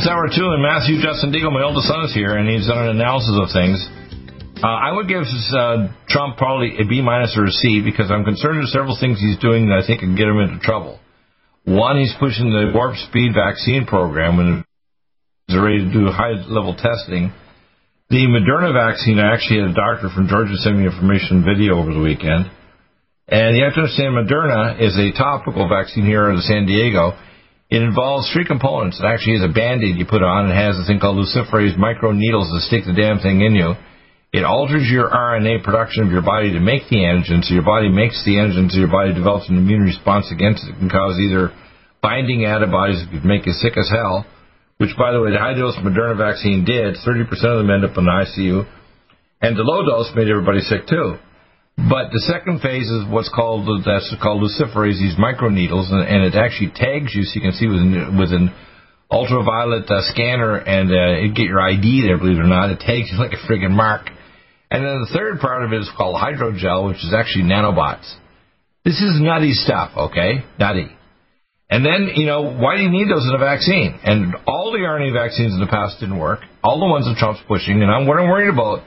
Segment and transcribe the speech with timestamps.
[0.00, 2.64] And it's hour two, and Matthew Justin Deagle, my oldest son, is here, and he's
[2.64, 3.76] done an analysis of things.
[4.56, 8.24] Uh, I would give uh, Trump probably a B minus or a C because I'm
[8.24, 10.96] concerned with several things he's doing that I think can get him into trouble.
[11.68, 14.64] One, he's pushing the warp speed vaccine program when
[15.44, 17.36] he's ready to do high level testing.
[18.08, 21.92] The Moderna vaccine, I actually had a doctor from Georgia send me information video over
[21.92, 22.48] the weekend.
[23.28, 27.20] And you have to understand Moderna is a topical vaccine here in San Diego
[27.70, 28.98] it involves three components.
[28.98, 30.50] It actually is a band-aid you put on.
[30.50, 33.78] It has a thing called luciferase micro needles that stick the damn thing in you.
[34.32, 37.88] It alters your RNA production of your body to make the antigen, so your body
[37.88, 40.74] makes the antigen, so your body develops an immune response against it.
[40.74, 41.50] It can cause either
[42.02, 44.26] binding antibodies that could make you sick as hell,
[44.78, 46.98] which, by the way, the high dose Moderna vaccine did.
[47.06, 48.66] 30% of them end up in the ICU.
[49.42, 51.18] And the low dose made everybody sick too.
[51.88, 56.36] But the second phase is what's called that's called luciferase, these microneedles, and, and it
[56.36, 58.52] actually tags you so you can see with an, with an
[59.10, 62.18] ultraviolet uh, scanner and uh, it get your ID there.
[62.18, 64.10] Believe it or not, it tags you like a friggin' mark.
[64.70, 68.06] And then the third part of it is called hydrogel, which is actually nanobots.
[68.84, 70.44] This is nutty stuff, okay?
[70.58, 70.88] Nutty.
[71.70, 73.98] And then, you know, why do you need those in a vaccine?
[74.04, 76.40] And all the RNA vaccines in the past didn't work.
[76.62, 78.84] All the ones that Trump's pushing, and I'm, what I'm worried about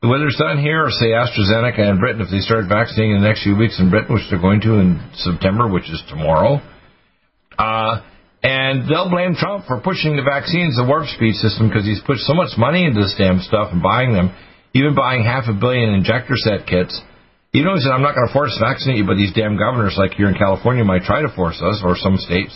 [0.00, 3.28] whether it's done here or say AstraZeneca in Britain, if they start vaccinating in the
[3.28, 6.60] next few weeks in Britain, which they're going to in September, which is tomorrow,
[7.58, 8.04] uh,
[8.42, 12.18] and they'll blame Trump for pushing the vaccines, the warp speed system, because he's put
[12.18, 14.36] so much money into this damn stuff and buying them,
[14.74, 16.94] even buying half a billion injector set kits.
[17.56, 19.96] You know, he said, I'm not going to force vaccinate you, but these damn governors,
[19.96, 22.52] like here in California, might try to force us, or some states.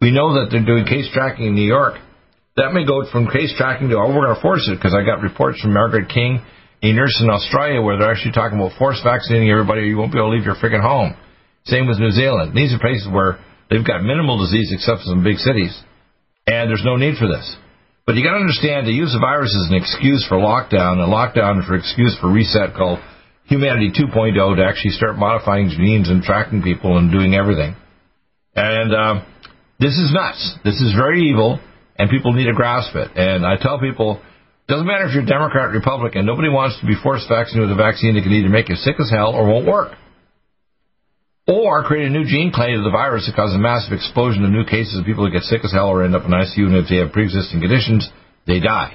[0.00, 2.00] We know that they're doing case tracking in New York.
[2.56, 5.04] That may go from case tracking to, oh, we're going to force it, because I
[5.04, 6.40] got reports from Margaret King
[6.82, 10.12] a nurse in Australia where they're actually talking about force vaccinating everybody or you won't
[10.12, 11.16] be able to leave your freaking home.
[11.64, 12.54] Same with New Zealand.
[12.54, 15.74] These are places where they've got minimal disease except for some big cities.
[16.46, 17.44] And there's no need for this.
[18.06, 21.12] But you got to understand to use the virus as an excuse for lockdown, and
[21.12, 23.00] lockdown is for excuse for reset called
[23.44, 27.76] Humanity 2.0 to actually start modifying genes and tracking people and doing everything.
[28.56, 29.26] And um,
[29.78, 30.56] this is nuts.
[30.64, 31.60] This is very evil,
[31.98, 33.10] and people need to grasp it.
[33.14, 34.22] And I tell people
[34.68, 36.28] doesn't matter if you're Democrat, or Republican.
[36.28, 39.00] Nobody wants to be forced vaccinated with a vaccine that can either make you sick
[39.00, 39.96] as hell or won't work.
[41.48, 44.52] Or create a new gene clade of the virus that causes a massive explosion of
[44.52, 46.76] new cases of people who get sick as hell or end up in ICU, and
[46.76, 48.04] if they have pre-existing conditions,
[48.44, 48.92] they die.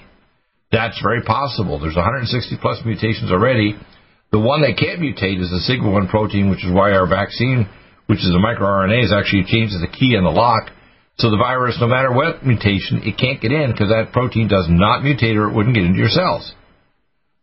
[0.69, 1.81] That's very possible.
[1.81, 2.29] There's 160
[2.61, 3.73] plus mutations already.
[4.29, 7.65] The one that can't mutate is the sigma-1 protein, which is why our vaccine,
[8.05, 10.69] which is a microRNA, is actually changes the key in the lock
[11.17, 14.65] so the virus, no matter what mutation, it can't get in because that protein does
[14.69, 16.53] not mutate or it wouldn't get into your cells.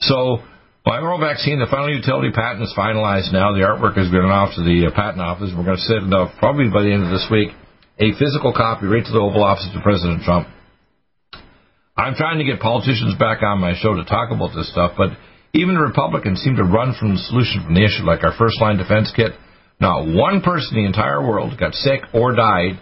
[0.03, 0.43] So
[0.83, 3.55] viral vaccine, the final utility patent is finalized now.
[3.55, 5.55] The artwork has gone off to the uh, patent office.
[5.55, 7.55] We're going to send out probably by the end of this week
[8.03, 10.49] a physical copy right to the Oval Office of President Trump.
[11.95, 15.15] I'm trying to get politicians back on my show to talk about this stuff, but
[15.53, 18.59] even the Republicans seem to run from the solution from the issue, like our first
[18.61, 19.33] line defense kit.
[19.81, 22.81] Not one person in the entire world got sick or died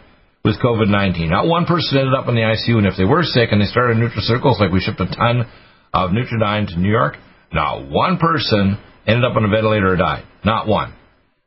[0.48, 1.28] with COVID 19.
[1.28, 3.68] Not one person ended up in the ICU, and if they were sick and they
[3.68, 5.44] started nutraceuticals, like we shipped a ton
[5.92, 7.16] of Nutridyne to New York,
[7.52, 10.24] not one person ended up on a ventilator or died.
[10.44, 10.94] Not one.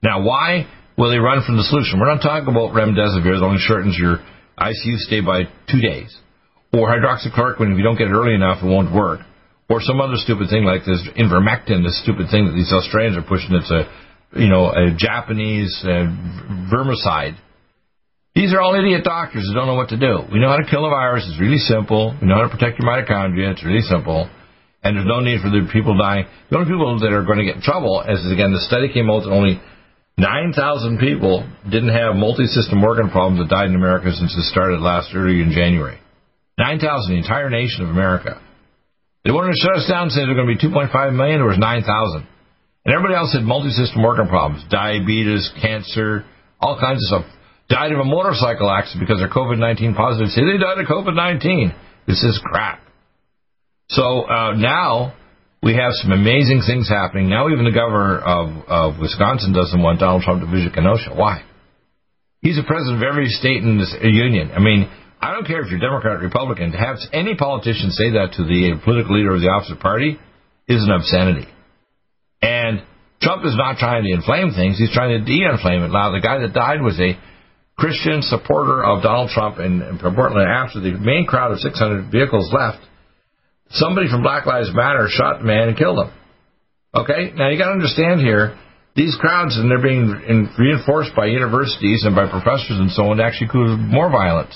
[0.04, 0.68] Now, why
[0.98, 2.00] will they run from the solution?
[2.00, 4.22] We're not talking about remdesivir that only shortens your
[4.58, 6.16] ICU stay by two days,
[6.74, 9.22] or hydroxychloroquine if you don't get it early enough, it won't work,
[9.70, 13.26] or some other stupid thing like this ivermectin, this stupid thing that these Australians are
[13.26, 13.56] pushing.
[13.58, 13.90] It's a,
[14.38, 16.06] you know, a Japanese uh,
[16.70, 17.38] vermicide
[18.34, 20.24] these are all idiot doctors who don't know what to do.
[20.32, 21.28] We know how to kill a virus.
[21.28, 22.16] It's really simple.
[22.22, 23.52] We know how to protect your mitochondria.
[23.52, 24.32] It's really simple.
[24.84, 26.26] And there's no need for the people dying.
[26.50, 29.12] The only people that are going to get in trouble, is, again, the study came
[29.12, 29.60] out that only
[30.18, 30.56] 9,000
[30.98, 35.44] people didn't have multi-system organ problems that died in America since it started last early
[35.44, 36.00] in January.
[36.58, 38.40] 9,000, the entire nation of America.
[39.28, 41.44] They wanted to shut us down and say there were going to be 2.5 million.
[41.44, 41.84] There was 9,000.
[42.86, 46.26] And everybody else had multi-system organ problems, diabetes, cancer,
[46.60, 47.41] all kinds of stuff
[47.72, 50.28] died of a motorcycle accident because they're COVID 19 positive.
[50.30, 51.74] Say they died of COVID 19.
[52.08, 52.84] This is crap.
[53.90, 55.16] So uh, now
[55.64, 57.30] we have some amazing things happening.
[57.30, 61.16] Now even the governor of, of Wisconsin doesn't want Donald Trump to visit Kenosha.
[61.16, 61.44] Why?
[62.42, 64.52] He's the president of every state in this union.
[64.52, 64.90] I mean,
[65.22, 66.72] I don't care if you're Democrat or Republican.
[66.72, 70.18] To have any politician say that to the political leader of the opposite party
[70.68, 71.48] is an obscenity.
[72.42, 72.82] And
[73.22, 74.80] Trump is not trying to inflame things.
[74.80, 75.94] He's trying to de-inflame it.
[75.94, 77.14] Now, the guy that died was a
[77.82, 82.54] Christian supporter of Donald Trump in, in Portland after the main crowd of 600 vehicles
[82.54, 82.78] left.
[83.74, 86.14] Somebody from Black Lives Matter shot the man and killed him.
[86.94, 87.34] Okay?
[87.34, 88.54] Now, you got to understand here,
[88.96, 90.14] these crowds, and they're being
[90.60, 94.54] reinforced by universities and by professors and so on, to actually cause more violence.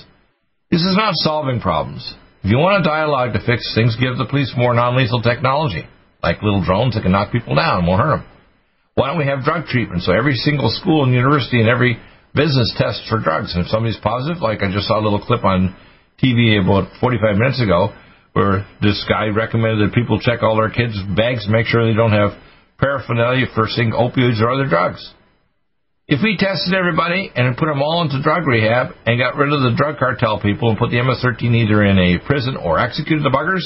[0.69, 2.06] This is not solving problems.
[2.44, 5.89] If you want a dialogue to fix things, give the police more non-lethal technology,
[6.21, 8.28] like little drones that can knock people down and won't hurt them.
[8.94, 10.04] Why don't we have drug treatment?
[10.04, 11.98] So every single school and university and every
[12.35, 13.55] business tests for drugs.
[13.55, 15.75] And if somebody's positive, like I just saw a little clip on
[16.21, 17.95] TV about 45 minutes ago,
[18.33, 22.11] where this guy recommended that people check all their kids' bags make sure they don't
[22.11, 22.35] have
[22.77, 24.99] paraphernalia for seeing opioids or other drugs.
[26.07, 29.63] If we tested everybody and put them all into drug rehab and got rid of
[29.63, 33.33] the drug cartel people and put the MS-13 either in a prison or executed the
[33.33, 33.65] buggers,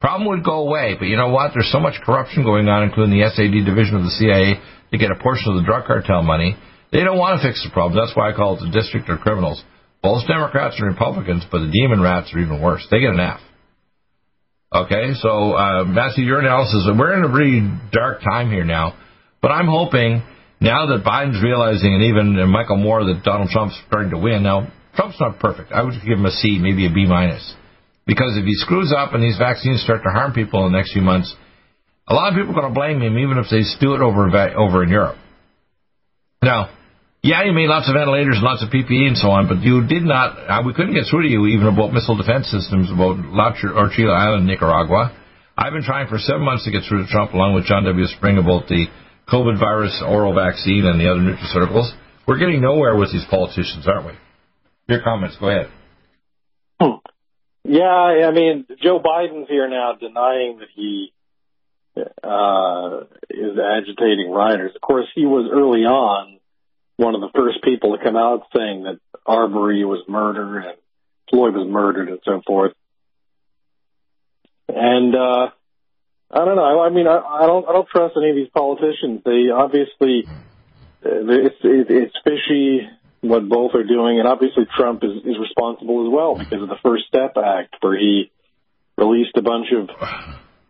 [0.00, 0.94] problem would go away.
[0.96, 1.50] But you know what?
[1.52, 4.62] There's so much corruption going on, including the SAD division of the CIA,
[4.92, 6.54] to get a portion of the drug cartel money.
[6.92, 7.98] They don't want to fix the problem.
[7.98, 9.62] That's why I call it the district of criminals.
[10.02, 12.86] Both Democrats and Republicans, but the demon rats are even worse.
[12.90, 13.40] They get an F.
[14.72, 18.94] Okay, so uh, Matthew, your analysis, we're in a really dark time here now,
[19.42, 20.22] but I'm hoping
[20.60, 24.42] now that Biden's realizing, and even Michael Moore, that Donald Trump's starting to win.
[24.42, 25.72] Now, Trump's not perfect.
[25.72, 27.54] I would give him a C, maybe a B minus,
[28.06, 30.92] because if he screws up and these vaccines start to harm people in the next
[30.92, 31.34] few months,
[32.06, 34.30] a lot of people are going to blame him, even if they do it over
[34.56, 35.16] over in Europe.
[36.42, 36.70] Now,
[37.22, 39.84] yeah, you made lots of ventilators and lots of PPE and so on, but you
[39.86, 40.40] did not.
[40.40, 44.16] Uh, we couldn't get through to you even about missile defense systems about La Orchila
[44.16, 45.12] Island, Nicaragua.
[45.56, 48.06] I've been trying for seven months to get through to Trump, along with John W.
[48.06, 48.86] Spring, about the
[49.28, 51.92] COVID virus oral vaccine and the other nutraceuticals.
[52.26, 54.12] We're getting nowhere with these politicians, aren't we?
[54.88, 55.70] Your comments, go ahead.
[56.80, 57.04] Hmm.
[57.64, 61.12] Yeah, I mean, Joe Biden's here now denying that he
[61.96, 64.72] uh, is agitating rioters.
[64.74, 66.39] Of course, he was early on
[67.00, 70.76] one of the first people to come out saying that Arbery was murdered and
[71.30, 72.72] Floyd was murdered and so forth.
[74.68, 75.48] And uh,
[76.30, 76.82] I don't know.
[76.82, 77.66] I mean, I, I don't.
[77.68, 79.22] I don't trust any of these politicians.
[79.24, 80.28] They obviously,
[81.04, 82.86] uh, it's it's fishy
[83.22, 86.78] what both are doing, and obviously Trump is is responsible as well because of the
[86.84, 88.30] First Step Act, where he
[88.96, 89.88] released a bunch of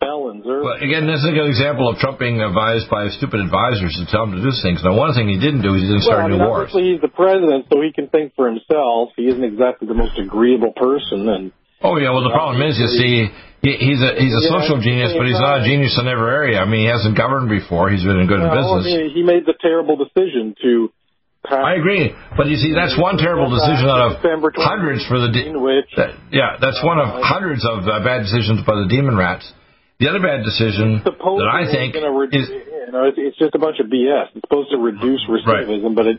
[0.01, 0.43] felons.
[0.43, 4.09] Well, again, this is a good example of Trump being advised by stupid advisors to
[4.09, 4.81] tell him to do things.
[4.83, 6.73] Now, one thing he didn't do is he didn't well, start I mean, new wars.
[6.73, 9.13] Obviously, he's the president, so he can think for himself.
[9.15, 12.93] He isn't exactly the most agreeable person, and Oh yeah, well the problem is, you
[12.93, 13.25] see,
[13.65, 16.29] he, he's a he's a yeah, social genius, but he's not a genius in every
[16.29, 16.61] area.
[16.61, 17.89] I mean, he hasn't governed before.
[17.89, 18.85] He's been in good well, business.
[18.85, 20.93] I mean, he made the terrible decision to.
[21.41, 24.21] I agree, but you see, that's one terrible decision out of
[24.61, 25.33] hundreds for the.
[25.33, 29.17] De- which, that, yeah, that's one of hundreds of uh, bad decisions by the demon
[29.17, 29.49] rats.
[30.01, 33.77] The other bad decision that I think is, you know, it's, it's, just a bunch
[33.85, 34.33] of BS.
[34.33, 35.95] It's supposed to reduce recidivism, right.
[35.95, 36.19] but it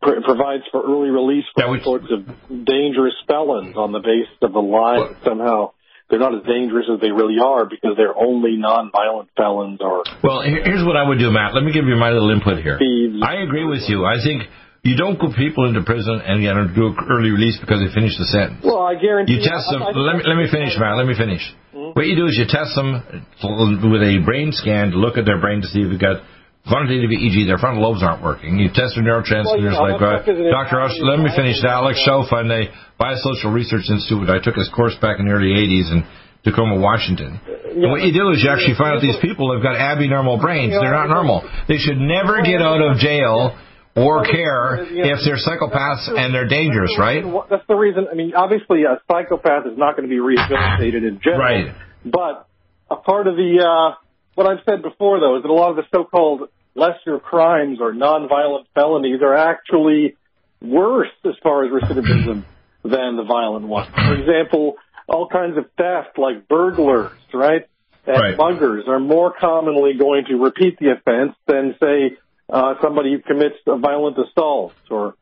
[0.00, 2.24] pr- provides for early release for all sorts of
[2.64, 5.76] dangerous felons on the basis of lie that somehow
[6.08, 10.02] they're not as dangerous as they really are because they're only nonviolent felons or.
[10.24, 11.54] Well, here's what I would do, Matt.
[11.54, 12.80] Let me give you my little input here.
[12.80, 13.20] Thieves.
[13.22, 14.04] I agree with you.
[14.04, 14.48] I think
[14.82, 18.16] you don't put people into prison and you know, do early release because they finish
[18.16, 18.64] the sentence.
[18.64, 19.82] Well, I guarantee you You test them.
[19.84, 20.96] I, I, let me let me finish, man.
[20.96, 21.44] Let me finish.
[21.76, 21.92] Mm-hmm.
[21.92, 23.04] What you do is you test them
[23.84, 26.24] with a brain scan to look at their brain to see if you've got
[26.68, 28.58] quantitative EEG, their frontal lobes aren't working.
[28.60, 30.80] You test their neurotransmitters well, you know, like uh, Dr.
[30.80, 31.72] Ush, let me finish that.
[31.72, 32.68] Alex Schauss on the
[33.00, 34.28] Biosocial Research Institute.
[34.28, 36.04] I took his course back in the early 80s in
[36.44, 37.40] Tacoma, Washington.
[37.44, 40.36] Yeah, and what you do is you actually find out these people have got abnormal
[40.40, 40.72] brains.
[40.72, 41.44] They're not normal.
[41.68, 43.56] They should never get out of jail
[43.96, 47.24] or care if they're psychopaths and they're dangerous, right?
[47.50, 48.06] That's the reason.
[48.10, 51.40] I mean, obviously, a psychopath is not going to be rehabilitated in general.
[51.40, 51.74] Right.
[52.04, 52.48] But
[52.90, 53.96] a part of the uh,
[54.34, 57.92] what I've said before, though, is that a lot of the so-called lesser crimes or
[57.92, 60.16] nonviolent felonies are actually
[60.62, 62.44] worse as far as recidivism
[62.84, 63.90] than the violent ones.
[63.94, 64.76] For example,
[65.08, 67.66] all kinds of theft like burglars, right?
[68.06, 68.36] And right.
[68.36, 72.16] muggers are more commonly going to repeat the offense than, say,
[72.52, 75.14] uh, somebody who commits a violent assault or,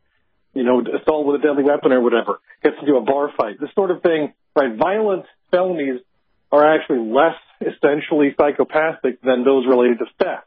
[0.54, 3.60] you know, assault with a deadly weapon or whatever, gets into a bar fight.
[3.60, 4.76] This sort of thing, right?
[4.76, 6.00] Violent felonies
[6.50, 10.44] are actually less essentially psychopathic than those related to theft.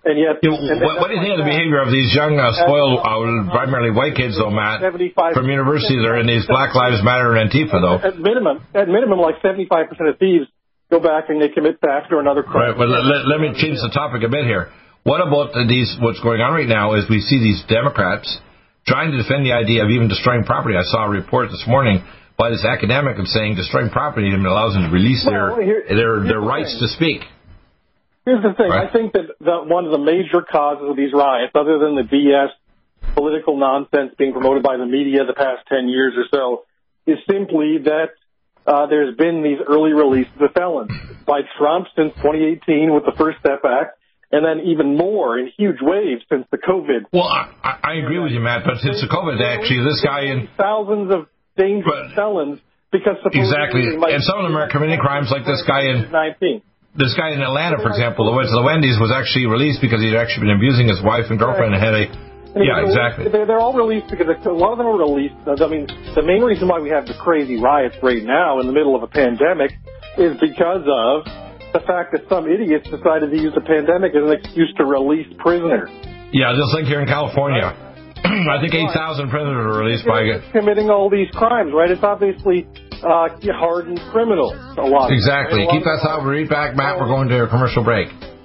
[0.00, 2.08] And yet, you know, and what, what, do you think of the behavior of these
[2.16, 6.72] young, uh, spoiled, uh, primarily white kids, though, Matt, from universities are in these Black
[6.72, 8.00] Lives Matter and Antifa, though?
[8.00, 9.68] At minimum, at minimum, like 75%
[10.08, 10.48] of thieves
[10.88, 12.72] go back and they commit theft or another crime.
[12.72, 14.72] Right, well, let, let me change the topic a bit here.
[15.02, 15.96] What about these?
[16.00, 18.28] What's going on right now is we see these Democrats
[18.86, 20.76] trying to defend the idea of even destroying property.
[20.76, 22.04] I saw a report this morning
[22.36, 26.20] by this academic of saying destroying property allows them to release well, their here, their
[26.24, 26.84] their rights thing.
[26.84, 27.20] to speak.
[28.24, 28.68] Here's the thing.
[28.68, 28.88] Right.
[28.88, 32.04] I think that, that one of the major causes of these riots, other than the
[32.04, 32.52] BS
[33.14, 36.64] political nonsense being promoted by the media the past 10 years or so,
[37.10, 38.12] is simply that
[38.66, 40.92] uh, there's been these early releases of felons
[41.26, 43.99] by Trump since 2018 with the First Step Act,
[44.32, 47.10] and then even more in huge waves since the COVID.
[47.12, 50.48] Well, I, I agree with you, Matt, but since the COVID, actually, this guy in
[50.56, 52.60] thousands of dangerous But- felons
[52.92, 53.86] because Exactly.
[53.86, 56.62] And some of them are committing crimes like this guy in- 19.
[56.96, 60.02] this guy in Atlanta, for example, who went to the Wendy's, was actually released because
[60.02, 62.04] he'd actually been abusing his wife and girlfriend and had a.
[62.50, 63.30] And Yeah, exactly.
[63.30, 65.38] They're, they're all released because a lot of them are released.
[65.46, 65.86] I mean,
[66.18, 69.04] the main reason why we have the crazy riots right now in the middle of
[69.04, 69.70] a pandemic
[70.18, 71.30] is because of
[71.72, 75.26] the fact that some idiots decided to use the pandemic as an excuse to release
[75.38, 75.90] prisoners.
[76.32, 77.74] Yeah, just like here in California.
[78.24, 80.28] I think 8,000 prisoners were released by.
[80.52, 81.90] committing all these crimes, right?
[81.90, 82.68] It's obviously
[83.02, 84.54] uh, hardened criminals.
[84.78, 85.10] A lot.
[85.10, 85.60] Exactly.
[85.60, 85.64] right?
[85.64, 86.26] A lot Keep that thought.
[86.26, 86.98] Read back, Matt.
[86.98, 88.08] We're going to a commercial break.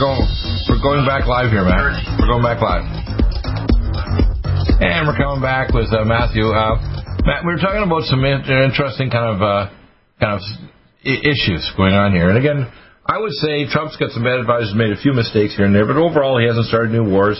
[0.00, 0.24] going.
[0.64, 1.92] We're going back live here, man.
[2.16, 2.88] We're going back live.
[4.80, 6.48] And we're coming back with uh, Matthew.
[6.48, 6.80] Uh,
[7.28, 9.68] Matt, we were talking about some in- interesting kind of uh,
[10.16, 10.42] kind of
[11.04, 12.32] issues going on here.
[12.32, 12.64] And again,
[13.04, 15.84] I would say Trump's got some bad advisors, made a few mistakes here and there,
[15.84, 17.36] but overall he hasn't started new wars.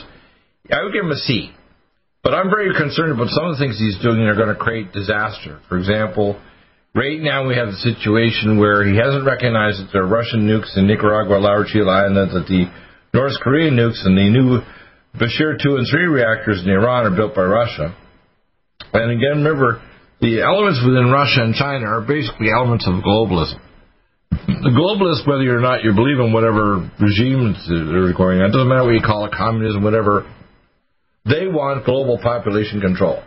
[0.69, 1.57] I would give him a C.
[2.23, 4.61] But I'm very concerned about some of the things he's doing that are going to
[4.61, 5.65] create disaster.
[5.73, 6.37] For example,
[6.95, 10.77] right now we have a situation where he hasn't recognized that there are Russian nukes
[10.77, 12.67] in Nicaragua, La Orchila Island, that the
[13.15, 14.61] North Korean nukes and the new
[15.19, 17.95] Bushehr 2 and 3 reactors in Iran are built by Russia.
[18.93, 19.83] And again, remember,
[20.21, 23.59] the elements within Russia and China are basically elements of globalism.
[24.31, 28.85] The globalists, whether or not you believe in whatever regime they're going, that doesn't matter
[28.85, 30.31] what you call it, communism, whatever,
[31.25, 33.23] they want global population control.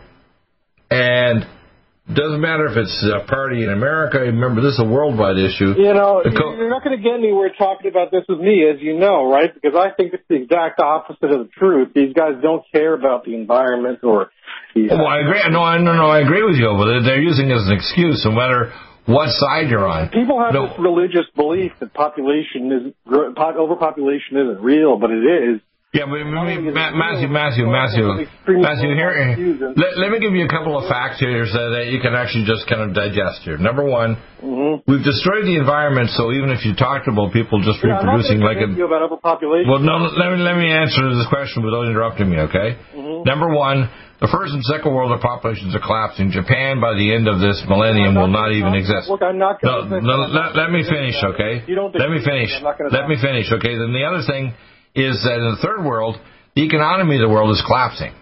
[0.90, 1.44] And
[2.04, 4.20] doesn't matter if it's a party in America.
[4.20, 5.72] Remember, this is a worldwide issue.
[5.72, 8.76] You know, co- you're not going to get anywhere talking about this with me, as
[8.80, 9.48] you know, right?
[9.48, 11.92] Because I think it's the exact opposite of the truth.
[11.94, 14.30] These guys don't care about the environment or.
[14.74, 15.40] The, well, I agree.
[15.48, 16.12] No, no, no.
[16.12, 18.72] I agree with you, but they're using it as an excuse, no matter
[19.06, 20.10] what side you're on.
[20.10, 20.68] People have no.
[20.68, 25.60] this religious belief that population is overpopulation isn't real, but it is.
[25.94, 29.14] Yeah, but Matthew, Matthew, Matthew, Matthew, here,
[29.78, 32.50] let, let, me give you a couple of facts here so that you can actually
[32.50, 33.54] just kind of digest here.
[33.62, 34.82] Number one, mm-hmm.
[34.90, 38.58] we've destroyed the environment, so even if you talked about people just yeah, reproducing like
[38.58, 38.66] a...
[38.74, 39.70] You about overpopulation.
[39.70, 42.74] Well, no, let me, let me answer this question without interrupting me, okay?
[42.90, 43.22] Mm-hmm.
[43.22, 43.86] Number one,
[44.18, 46.34] the first and second world populations are collapsing.
[46.34, 49.06] Japan, by the end of this millennium, will not even exist.
[49.06, 51.62] Look, I'm not going no, no, let, let me finish, okay?
[51.70, 52.50] You don't let me finish.
[52.90, 53.78] Let me finish, okay?
[53.78, 54.58] Then the other thing
[54.94, 56.16] is that in the third world,
[56.54, 58.14] the economy of the world is collapsing.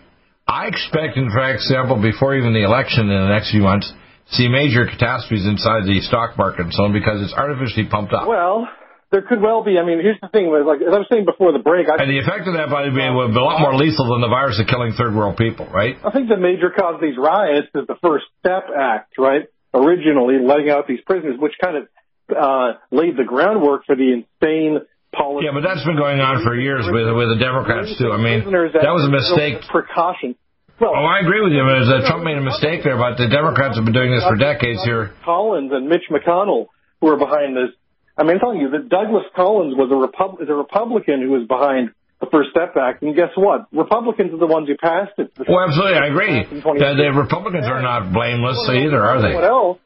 [0.49, 3.93] I expect, in fact, example, before even the election in the next few months,
[4.33, 8.27] see major catastrophes inside the stock market and so on because it's artificially pumped up.
[8.27, 8.69] Well,
[9.13, 9.77] there could well be.
[9.79, 12.09] I mean, here's the thing: like as I was saying before the break, I and
[12.09, 14.33] the effect of that, by the way, would be a lot more lethal than the
[14.33, 16.01] virus of killing third world people, right?
[16.01, 19.53] I think the major cause of these riots is the First Step Act, right?
[19.77, 21.85] Originally letting out these prisoners, which kind of
[22.33, 24.81] uh, laid the groundwork for the insane
[25.13, 25.47] policy.
[25.47, 28.11] Yeah, but that's been going on for years with with the Democrats too.
[28.13, 29.63] I mean, that was a mistake.
[29.69, 30.35] Precaution.
[30.81, 31.63] Well, oh, I agree with you.
[31.63, 34.35] But uh, Trump made a mistake there, but the Democrats have been doing this for
[34.35, 35.15] decades here.
[35.25, 36.67] Collins and Mitch McConnell
[37.03, 37.75] who are behind this.
[38.17, 41.31] I mean, I'm telling you that Douglas Collins was a, Repub- is a Republican who
[41.31, 41.91] was behind
[42.21, 43.67] the First Step Act, and guess what?
[43.73, 45.33] Republicans are the ones who passed it.
[45.37, 46.47] Well, absolutely, I agree.
[46.63, 49.35] The, the Republicans are not blameless either, are they?
[49.35, 49.79] What else?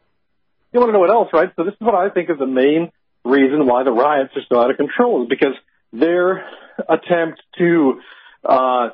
[0.73, 1.49] You want to know what else, right?
[1.57, 2.93] So this is what I think is the main
[3.27, 5.55] reason why the riots are so out of control is because
[5.93, 6.47] their
[6.89, 8.01] attempt to
[8.45, 8.89] uh,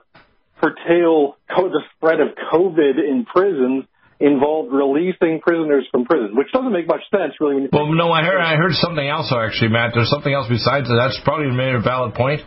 [0.60, 3.84] curtail the spread of COVID in prisons
[4.22, 7.66] involved releasing prisoners from prison, which doesn't make much sense, really.
[7.72, 9.92] Well, no, I heard I heard something else, actually, Matt.
[9.94, 10.94] There's something else besides that.
[10.94, 12.40] That's probably made a valid point.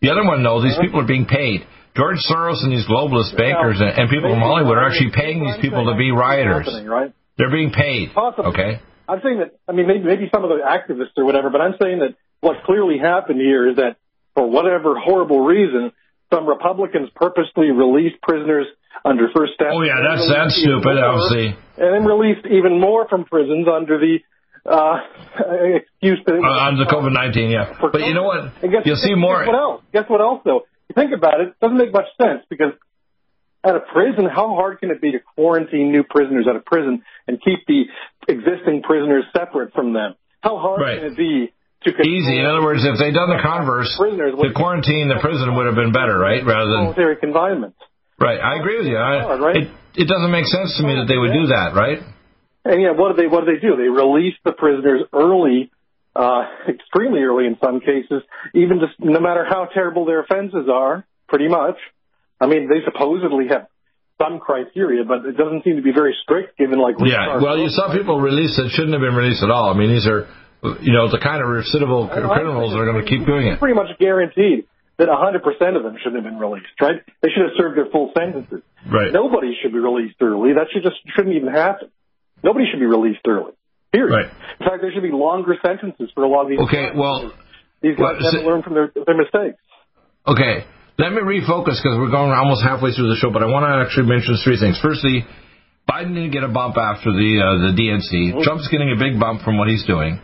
[0.00, 0.82] The other one, though, these uh-huh.
[0.82, 1.66] people are being paid.
[1.96, 5.44] George Soros and these globalist bankers yeah, and, and people from Hollywood are actually paying
[5.44, 6.70] these people to be rioters.
[6.86, 7.12] Right?
[7.36, 8.14] They're being paid.
[8.14, 8.52] Possibly.
[8.52, 8.72] Okay.
[9.08, 11.74] I'm saying that, I mean, maybe, maybe some of the activists or whatever, but I'm
[11.80, 13.96] saying that what clearly happened here is that
[14.34, 15.92] for whatever horrible reason,
[16.32, 18.66] some Republicans purposely released prisoners
[19.04, 19.68] under First Step.
[19.72, 21.56] Oh yeah, that's that's stupid, more, obviously.
[21.78, 24.18] And then released even more from prisons under the
[24.68, 25.00] uh,
[25.80, 27.50] excuse that uh, under COVID nineteen.
[27.50, 28.60] Yeah, but you know what?
[28.60, 29.44] Guess, You'll see more.
[29.44, 29.82] Guess what else?
[29.92, 30.62] Guess what else though?
[30.88, 32.72] You think about it, it doesn't make much sense because
[33.64, 37.02] at a prison, how hard can it be to quarantine new prisoners at a prison
[37.26, 37.84] and keep the
[38.28, 40.14] existing prisoners separate from them?
[40.42, 40.98] How hard right.
[40.98, 41.52] can it be
[41.84, 42.38] to easy?
[42.38, 45.92] In other words, if they'd done the converse, the quarantine the prison would have been
[45.92, 46.44] better, right?
[46.44, 47.74] Rather than solitary confinement.
[48.20, 48.98] Right, I agree with you.
[48.98, 52.02] I, it, it doesn't make sense to me that they would do that, right?
[52.64, 53.76] And yeah, what do they what do they do?
[53.76, 55.70] They release the prisoners early,
[56.14, 58.22] uh, extremely early in some cases,
[58.54, 61.76] even just no matter how terrible their offenses are, pretty much.
[62.40, 63.66] I mean, they supposedly have
[64.18, 66.96] some criteria, but it doesn't seem to be very strict given like.
[66.98, 69.70] Yeah, well, you saw people released that shouldn't have been released at all.
[69.70, 70.26] I mean, these are,
[70.82, 73.58] you know, the kind of recidival criminals that are going to keep doing it.
[73.58, 74.66] Pretty much guaranteed
[74.98, 75.38] that 100%
[75.76, 76.98] of them shouldn't have been released, right?
[77.22, 78.66] They should have served their full sentences.
[78.82, 79.14] Right.
[79.14, 80.54] Nobody should be released early.
[80.54, 81.90] That should just shouldn't even happen.
[82.42, 83.52] Nobody should be released early.
[83.92, 84.10] Period.
[84.10, 84.30] Right.
[84.58, 86.58] In fact, there should be longer sentences for a lot of these.
[86.66, 87.32] Okay, well,
[87.80, 89.62] these guys well, haven't learned from their their mistakes.
[90.26, 90.66] Okay,
[90.98, 93.70] let me refocus because we're going almost halfway through the show, but I want to
[93.78, 94.82] actually mention three things.
[94.82, 95.22] Firstly,
[95.86, 98.10] Biden didn't get a bump after the uh, the DNC.
[98.10, 98.42] Mm-hmm.
[98.42, 100.18] Trump's getting a big bump from what he's doing.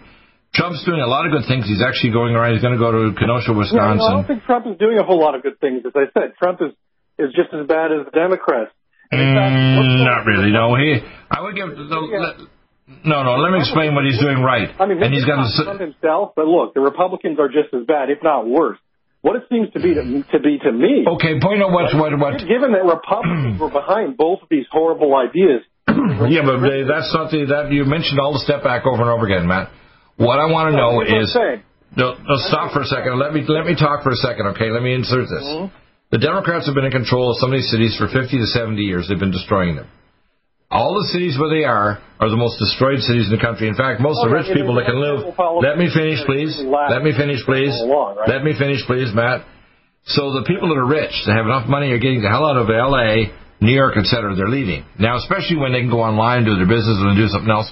[0.52, 1.66] Trump's doing a lot of good things.
[1.66, 2.54] He's actually going around.
[2.54, 3.98] He's going to go to Kenosha, Wisconsin.
[3.98, 5.82] Yeah, I don't think Trump is doing a whole lot of good things.
[5.82, 6.74] As I said, Trump is
[7.22, 8.74] is just as bad as the Democrats.
[9.14, 10.50] Mm, not really.
[10.50, 10.98] No, he.
[11.30, 11.86] I would give the.
[11.86, 12.50] Yeah.
[13.06, 13.40] No, no.
[13.40, 14.68] Let me explain what he's doing right.
[14.78, 16.34] I mean, and he's got to himself.
[16.36, 18.78] But look, the Republicans are just as bad, if not worse.
[19.24, 21.08] What it seems to be to, to be to me.
[21.16, 22.44] Okay, point out what what what.
[22.44, 25.64] Given that Republicans were behind both of these horrible ideas.
[26.28, 29.24] yeah, but that's not the that you mentioned all the step back over and over
[29.24, 29.72] again, Matt.
[30.20, 31.32] What I want to know is.
[31.96, 33.16] No, no, stop for a second.
[33.18, 34.68] Let me let me talk for a second, okay?
[34.68, 35.40] Let me insert this.
[35.40, 35.72] Mm-hmm.
[36.12, 38.76] The Democrats have been in control of some of these cities for 50 to 70
[38.76, 39.08] years.
[39.08, 39.88] They've been destroying them.
[40.74, 43.70] All the cities where they are are the most destroyed cities in the country.
[43.70, 45.22] In fact, most of the rich people that can live.
[45.62, 46.50] Let me finish, please.
[46.90, 47.70] Let me finish, please.
[48.26, 49.46] Let me finish, please, Matt.
[50.10, 52.58] So the people that are rich, that have enough money, are getting the hell out
[52.58, 53.30] of L.A.,
[53.62, 54.84] New York, etc., they're leaving.
[54.98, 57.70] Now, especially when they can go online and do their business and do something else,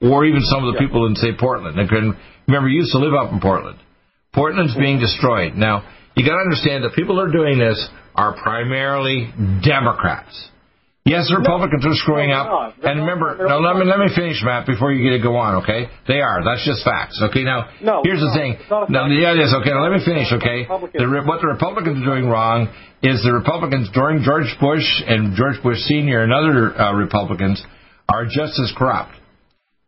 [0.00, 1.76] or even some of the people in, say, Portland.
[1.76, 3.82] They can, remember, you used to live up in Portland.
[4.32, 5.58] Portland's being destroyed.
[5.58, 5.84] Now,
[6.16, 7.76] you got to understand that people who are doing this
[8.14, 9.28] are primarily
[9.62, 10.53] Democrats.
[11.04, 12.80] Yes, the Republicans no, are screwing no, up.
[12.80, 15.60] And remember, now let me let me finish, Matt, before you get to go on.
[15.60, 16.40] Okay, they are.
[16.40, 17.20] That's just facts.
[17.28, 18.56] Okay, now no, here's the thing.
[18.88, 19.52] Now, yeah, it is.
[19.52, 20.32] Okay, now let me finish.
[20.32, 22.72] Okay, the, what the Republicans are doing wrong
[23.04, 27.60] is the Republicans during George Bush and George Bush Senior and other uh, Republicans
[28.08, 29.12] are just as corrupt.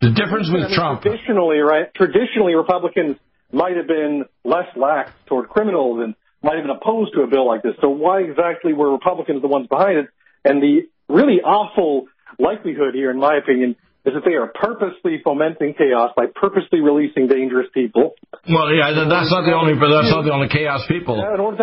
[0.04, 1.00] The difference with I mean, Trump.
[1.00, 1.88] Traditionally, right?
[1.96, 3.16] Traditionally, Republicans
[3.56, 7.48] might have been less lax toward criminals and might have been opposed to a bill
[7.48, 7.72] like this.
[7.80, 10.12] So why exactly were Republicans the ones behind it?
[10.44, 12.06] And the really awful
[12.38, 17.26] likelihood here, in my opinion, is that they are purposely fomenting chaos by purposely releasing
[17.26, 18.14] dangerous people.
[18.48, 21.18] Well, yeah, that's not the only, but that's not the only chaos people.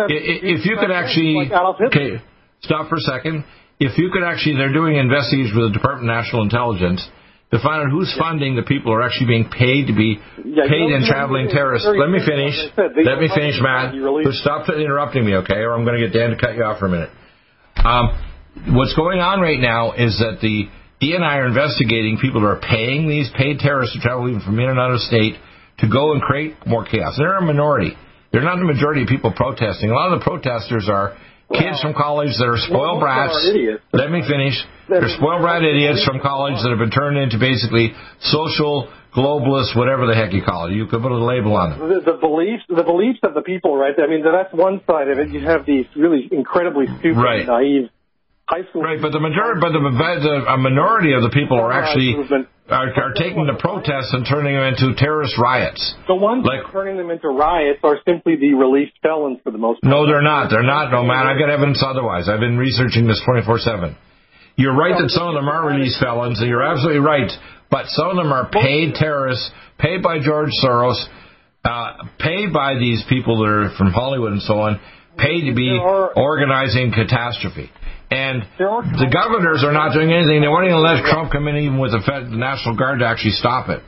[0.08, 1.48] If you could actually,
[1.88, 2.20] okay,
[2.60, 3.44] stop for a second.
[3.80, 7.02] If you could actually, they're doing investigations with the Department of National Intelligence
[7.50, 10.88] to find out who's funding the people who are actually being paid to be paid
[10.92, 11.88] in traveling terrorists.
[11.88, 12.54] Let me finish.
[12.76, 13.94] Let me finish, Matt.
[14.44, 15.64] Stop interrupting me, okay?
[15.64, 17.10] Or I'm going to get Dan to cut you off for a minute.
[17.80, 18.12] Um,
[18.68, 20.68] what's going on right now is that the
[21.02, 24.68] DNI are investigating people who are paying these paid terrorists to travel even from in
[24.70, 25.34] and out of state
[25.78, 27.14] to go and create more chaos.
[27.18, 27.96] They're a minority.
[28.32, 29.90] They're not the majority of people protesting.
[29.90, 31.16] A lot of the protesters are
[31.52, 33.36] kids from college that are spoiled brats.
[33.92, 34.54] Let me finish.
[34.88, 40.06] They're spoiled brat idiots from college that have been turned into basically social globalists, whatever
[40.06, 40.74] the heck you call it.
[40.74, 41.78] You could put a label on it.
[41.78, 43.94] The, the beliefs, the beliefs of the people, right?
[43.94, 45.30] I mean, that's one side of it.
[45.30, 47.46] You have these really incredibly stupid, right.
[47.46, 47.90] naive
[48.46, 48.82] high school.
[48.82, 52.14] Right, but the majority, but the, the a minority of the people are actually
[52.68, 55.80] are, are taking the protests and turning them into terrorist riots.
[56.08, 59.82] The ones like, turning them into riots are simply the released felons for the most
[59.82, 59.90] part.
[59.90, 60.50] No, they're not.
[60.50, 60.90] They're not.
[60.90, 62.28] No, man, I've got evidence otherwise.
[62.28, 63.96] I've been researching this 24/7.
[64.56, 67.30] You're right that some of them are released felons, and you're absolutely right.
[67.70, 70.94] But some of them are paid terrorists, paid by George Soros,
[71.64, 74.80] uh, paid by these people that are from Hollywood and so on,
[75.18, 77.70] paid to be organizing catastrophe.
[78.14, 80.40] And the governors are not doing anything.
[80.40, 83.06] They won't even let Trump come in even with the, Fed, the National Guard to
[83.06, 83.82] actually stop it.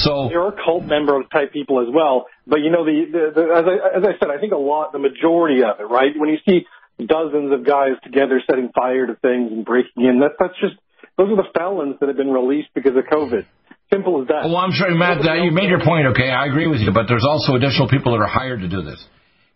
[0.00, 2.26] So there are cult member type people as well.
[2.46, 4.92] But you know, the, the, the as I as I said, I think a lot,
[4.92, 6.12] the majority of it, right?
[6.16, 6.68] When you see
[7.00, 10.76] dozens of guys together setting fire to things and breaking in, that that's just
[11.16, 13.46] those are the felons that have been released because of COVID.
[13.92, 14.44] Simple as that.
[14.44, 16.08] Well, I'm sure, Matt, that you made your point.
[16.12, 18.82] Okay, I agree with you, but there's also additional people that are hired to do
[18.82, 19.00] this.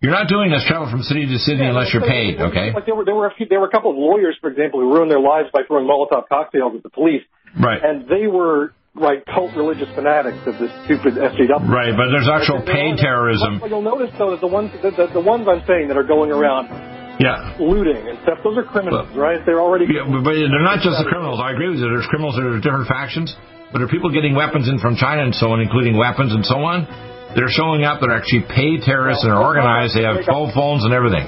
[0.01, 2.73] You're not doing this travel from city to city yeah, unless you're paid, okay?
[2.73, 4.81] Like there were there were a few, there were a couple of lawyers, for example,
[4.81, 7.21] who ruined their lives by throwing Molotov cocktails at the police.
[7.53, 7.85] Right.
[7.85, 11.69] And they were like cult religious fanatics of this stupid SJW.
[11.69, 13.61] Right, but there's actual paid terrorism.
[13.61, 16.09] What you'll notice though that the ones the, the, the ones I'm saying that are
[16.09, 16.73] going around
[17.21, 17.61] yeah.
[17.61, 18.41] looting and stuff.
[18.41, 19.45] Those are criminals, well, right?
[19.45, 19.85] They're already.
[19.85, 21.45] Yeah, but they're not just the criminals.
[21.45, 21.93] I agree with you.
[21.93, 23.37] There's criminals that are different factions,
[23.69, 26.65] but are people getting weapons in from China and so on, including weapons and so
[26.65, 26.89] on?
[27.35, 28.01] They're showing up.
[28.01, 29.95] They're actually paid terrorists and are organized.
[29.95, 31.27] They have 12 phones and everything,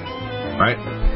[0.59, 1.12] right?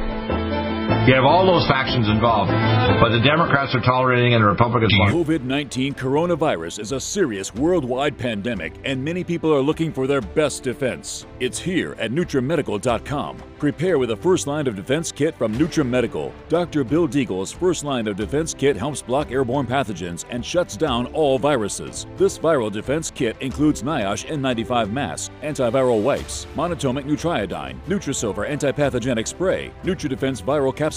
[1.07, 2.51] You have all those factions involved,
[2.99, 4.93] but the Democrats are tolerating and the Republicans.
[5.07, 10.19] COVID 19 coronavirus is a serious worldwide pandemic, and many people are looking for their
[10.19, 11.25] best defense.
[11.39, 13.41] It's here at NutriMedical.com.
[13.57, 16.33] Prepare with a first line of defense kit from NutriMedical.
[16.49, 16.83] Dr.
[16.83, 21.39] Bill Deagle's first line of defense kit helps block airborne pathogens and shuts down all
[21.39, 22.05] viruses.
[22.17, 29.71] This viral defense kit includes NIOSH N95 mask, antiviral wipes, monatomic nutriodine, Nutrisilver antipathogenic spray,
[29.83, 30.96] NutriDefense viral capsule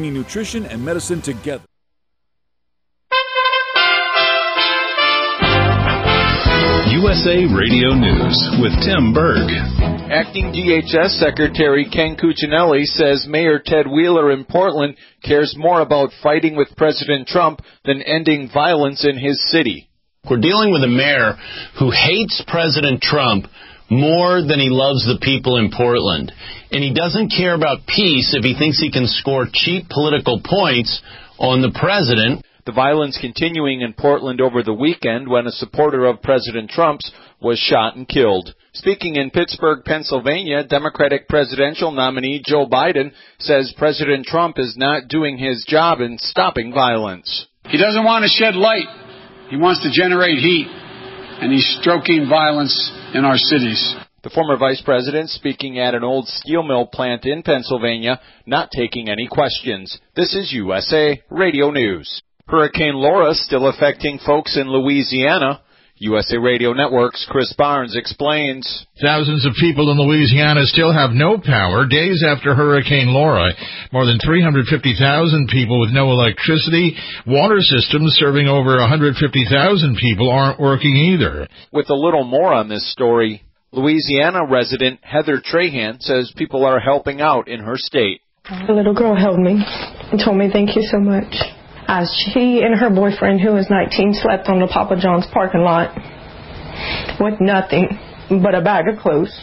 [0.00, 1.64] bringing nutrition and medicine together.
[6.88, 9.50] USA Radio News with Tim Berg.
[10.10, 16.56] Acting DHS Secretary Ken Cuccinelli says Mayor Ted Wheeler in Portland cares more about fighting
[16.56, 19.90] with President Trump than ending violence in his city.
[20.28, 21.36] We're dealing with a mayor
[21.78, 23.46] who hates President Trump
[23.90, 26.32] more than he loves the people in Portland.
[26.70, 31.02] And he doesn't care about peace if he thinks he can score cheap political points
[31.38, 32.46] on the president.
[32.66, 37.58] The violence continuing in Portland over the weekend when a supporter of President Trump's was
[37.58, 38.54] shot and killed.
[38.74, 45.38] Speaking in Pittsburgh, Pennsylvania, Democratic presidential nominee Joe Biden says President Trump is not doing
[45.38, 47.46] his job in stopping violence.
[47.66, 48.86] He doesn't want to shed light.
[49.48, 50.68] He wants to generate heat.
[51.40, 53.96] And he's stroking violence in our cities.
[54.22, 59.08] The former vice president speaking at an old steel mill plant in Pennsylvania, not taking
[59.08, 59.98] any questions.
[60.14, 62.22] This is USA Radio News.
[62.46, 65.62] Hurricane Laura still affecting folks in Louisiana.
[66.00, 68.86] USA Radio Network's Chris Barnes explains.
[69.02, 73.52] Thousands of people in Louisiana still have no power days after Hurricane Laura.
[73.92, 76.96] More than 350,000 people with no electricity.
[77.26, 81.46] Water systems serving over 150,000 people aren't working either.
[81.70, 87.20] With a little more on this story, Louisiana resident Heather Trahan says people are helping
[87.20, 88.22] out in her state.
[88.48, 91.59] A little girl held me and told me thank you so much.
[91.90, 95.90] As she and her boyfriend, who was 19, slept on the Papa John's parking lot
[97.18, 97.98] with nothing
[98.30, 99.34] but a bag of clothes.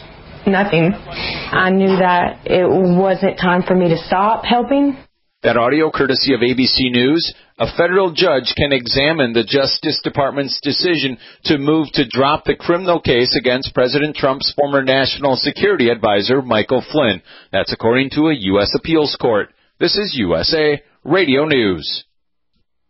[0.46, 0.94] Nothing.
[0.94, 4.96] I knew that it wasn't time for me to stop helping.
[5.42, 7.34] That audio courtesy of ABC News.
[7.58, 12.98] A federal judge can examine the Justice Department's decision to move to drop the criminal
[12.98, 17.20] case against President Trump's former national security advisor, Michael Flynn.
[17.52, 18.74] That's according to a U.S.
[18.74, 19.52] appeals court.
[19.78, 22.04] This is USA Radio News.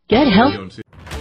[0.08, 0.54] Get help.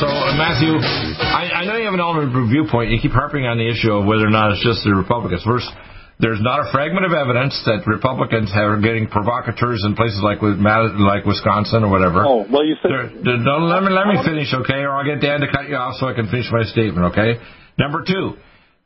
[0.00, 2.90] Uh, uh, Matthew, I, I know you have an element of viewpoint.
[2.90, 5.42] You keep harping on the issue of whether or not it's just the Republicans.
[5.44, 5.68] First,
[6.20, 11.24] there's not a fragment of evidence that Republicans are getting provocateurs in places like like
[11.24, 12.20] Wisconsin or whatever.
[12.28, 13.24] Oh, well, you said.
[13.24, 14.84] There, don't, let me let me finish, okay?
[14.84, 17.40] Or I'll get Dan to cut you off so I can finish my statement, okay?
[17.80, 18.36] Number two,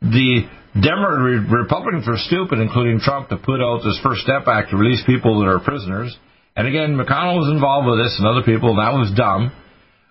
[0.01, 0.47] the
[0.79, 1.19] Demo-
[1.51, 5.43] Republicans are stupid, including Trump, to put out this First Step Act to release people
[5.43, 6.15] that are prisoners.
[6.57, 8.71] And again, McConnell was involved with this and other people.
[8.71, 9.51] And That was dumb.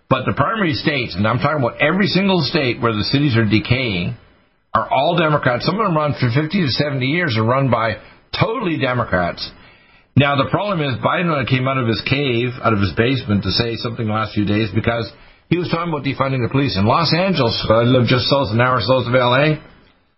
[0.10, 3.48] But the primary states, and I'm talking about every single state where the cities are
[3.48, 4.16] decaying,
[4.74, 5.66] are all Democrats.
[5.66, 8.02] Some of them run for 50 to 70 years are run by
[8.34, 9.46] totally Democrats.
[10.18, 13.52] Now, the problem is Biden came out of his cave, out of his basement, to
[13.54, 15.10] say something the last few days because
[15.50, 16.74] he was talking about defunding the police.
[16.78, 19.62] In Los Angeles, I live just south an hour south of L.A.,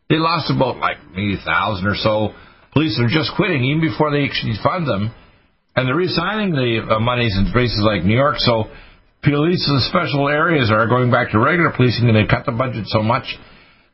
[0.08, 2.32] they lost about like maybe a thousand or so.
[2.72, 5.12] Police are just quitting even before they actually fund them.
[5.76, 8.36] And they're reassigning the uh, monies in places like New York.
[8.38, 8.70] So
[9.24, 12.86] police in special areas are going back to regular policing and they cut the budget
[12.88, 13.26] so much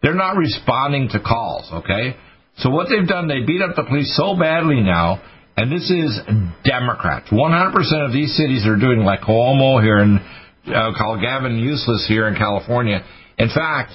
[0.02, 2.16] they're not responding to calls, okay?
[2.58, 5.22] So what they've done, they beat up the police so badly now,
[5.56, 6.20] and this is
[6.64, 7.30] Democrats.
[7.30, 10.20] 100% of these cities are doing like Cuomo here in,
[10.68, 13.04] uh, called Gavin useless here in California.
[13.38, 13.94] In fact,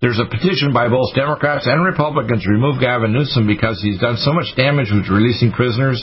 [0.00, 4.16] there's a petition by both Democrats and Republicans to remove Gavin Newsom because he's done
[4.16, 6.02] so much damage with releasing prisoners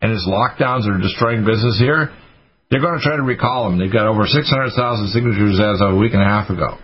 [0.00, 2.10] and his lockdowns are destroying business here.
[2.70, 3.78] They're going to try to recall him.
[3.78, 4.72] They've got over 600,000
[5.12, 6.78] signatures as of a week and a half ago.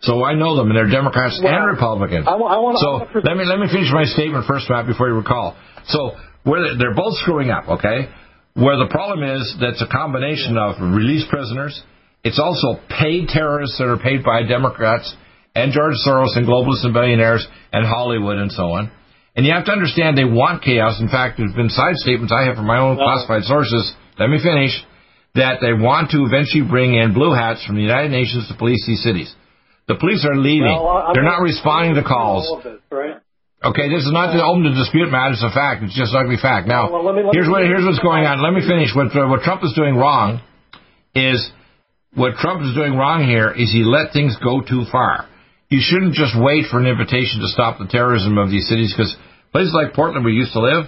[0.00, 2.26] So I know them, and they're Democrats well, and Republicans.
[2.28, 5.08] I, I want so I let me let me finish my statement first, Matt, before
[5.08, 5.56] you recall.
[5.86, 6.12] So
[6.44, 8.08] where they're, they're both screwing up, okay?
[8.54, 11.80] Where the problem is that's a combination of released prisoners.
[12.22, 15.12] It's also paid terrorists that are paid by Democrats
[15.54, 18.90] and George Soros and globalists and billionaires and Hollywood and so on.
[19.36, 21.00] And you have to understand they want chaos.
[21.00, 23.92] In fact, there's been side statements I have from my own classified sources.
[24.18, 24.70] Let me finish.
[25.34, 28.86] That they want to eventually bring in blue hats from the United Nations to police
[28.86, 29.34] these cities.
[29.86, 30.72] The police are leaving.
[30.72, 32.48] Well, They're not responding to calls.
[32.64, 33.20] This, right?
[33.64, 35.32] Okay, this is not uh, open to dispute, Matt.
[35.32, 35.84] It's a fact.
[35.84, 36.68] It's just ugly fact.
[36.68, 38.44] Now, well, let me, let here's what here's what's going on.
[38.44, 38.92] Let me finish.
[38.92, 40.40] What uh, what Trump is doing wrong
[41.14, 41.40] is
[42.12, 45.28] what Trump is doing wrong here is he let things go too far.
[45.72, 49.16] you shouldn't just wait for an invitation to stop the terrorism of these cities because
[49.52, 50.84] places like Portland, where we used to live,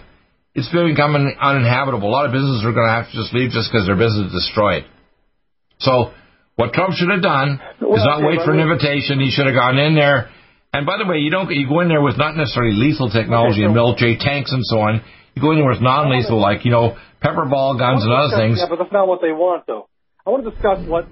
[0.54, 2.08] it's becoming uninhabitable.
[2.08, 4.28] A lot of businesses are going to have to just leave just because their business
[4.32, 4.84] is destroyed.
[5.80, 6.12] So
[6.56, 9.20] what Trump should have done is not wait for an invitation.
[9.20, 10.32] He should have gone in there.
[10.72, 13.62] And by the way, you don't you go in there with not necessarily lethal technology
[13.64, 15.00] and military tanks and so on.
[15.36, 18.58] You go in there with non-lethal, like you know, pepper ball guns and other things.
[18.60, 19.88] Yeah, but that's not what they want, though.
[20.26, 21.06] I want to discuss what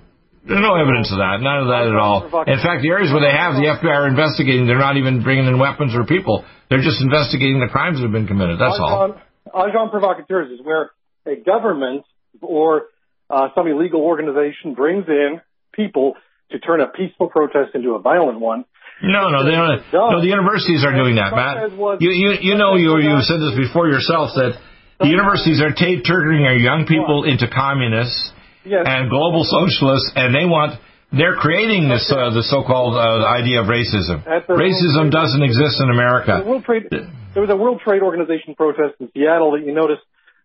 [0.45, 1.41] there's no evidence of that.
[1.41, 2.29] None of that at all.
[2.45, 4.69] In fact, the areas where they have, the FBI are investigating.
[4.69, 6.45] They're not even bringing in weapons or people.
[6.69, 8.61] They're just investigating the crimes that have been committed.
[8.61, 9.17] That's all.
[9.49, 10.93] Agent provocateurs is where
[11.25, 12.05] a government
[12.41, 12.93] or
[13.35, 15.41] uh, some illegal organization brings in
[15.75, 16.15] people
[16.53, 18.65] to turn a peaceful protest into a violent one.
[19.03, 19.83] No, no, they don't.
[19.91, 21.75] No, the universities are doing that, Matt.
[21.99, 24.55] You, you, you know, you, you said this before yourself that
[25.03, 28.31] the universities are t- turning our young people into communists
[28.65, 30.79] and global socialists, and they want
[31.11, 34.23] they're creating this uh, the so-called uh, idea of racism.
[34.47, 36.43] Racism doesn't exist in America.
[36.65, 36.87] Trade,
[37.35, 40.03] there was a World Trade Organization protest in Seattle that you noticed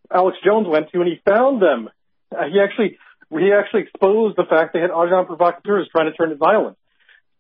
[0.10, 1.90] Alex Jones went to, and he found them.
[2.32, 2.98] Uh, he actually
[3.32, 6.78] he actually exposed the fact they had agent provocateurs trying to turn it violent.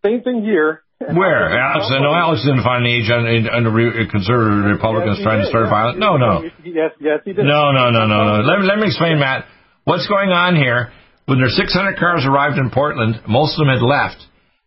[0.06, 0.84] Same thing here.
[0.99, 1.47] Where?
[1.56, 3.71] Alex, no, Alex didn't find any agent under
[4.12, 5.47] conservative Republicans yes, trying did.
[5.47, 5.97] to start violence.
[5.97, 6.43] No, no.
[6.63, 7.45] Yes, yes, he did.
[7.45, 8.43] No, no, no, no, no.
[8.43, 9.47] Let, let me explain, Matt.
[9.86, 10.91] What's going on here?
[11.25, 14.19] When their 600 cars arrived in Portland, most of them had left.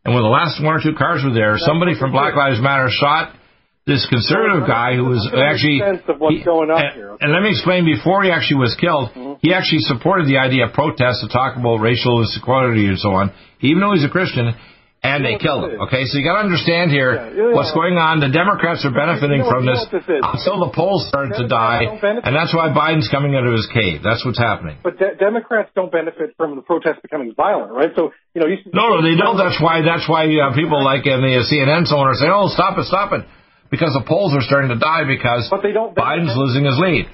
[0.05, 2.89] And when the last one or two cars were there, somebody from Black Lives Matter
[2.89, 3.37] shot
[3.87, 5.81] this conservative guy who was actually.
[5.83, 7.17] Sense of what's he, going on and, here.
[7.21, 7.85] and let me explain.
[7.85, 9.43] Before he actually was killed, Mm-hmm.
[9.43, 13.33] he actually supported the idea of protests to talk about racial inequality and so on.
[13.61, 14.55] Even though he's a Christian,
[15.03, 15.83] and they killed him.
[15.91, 18.23] Okay, so you got to understand here Yeah, what's going on.
[18.23, 21.91] The Democrats are benefiting You know from this this until the polls start to die,
[21.91, 24.07] and that's why Biden's coming out of his cave.
[24.07, 24.79] That's what's happening.
[24.87, 27.91] But de- Democrats don't benefit from the protests becoming violent, right?
[27.99, 29.35] So you know, you, No, no, they don't.
[29.35, 29.83] That's why.
[29.83, 32.87] That's why uh, people like in the CNN so on are saying, "Oh, stop it,
[32.87, 33.27] stop it,"
[33.73, 37.09] because the polls are starting to die because But they don't Biden's losing his lead.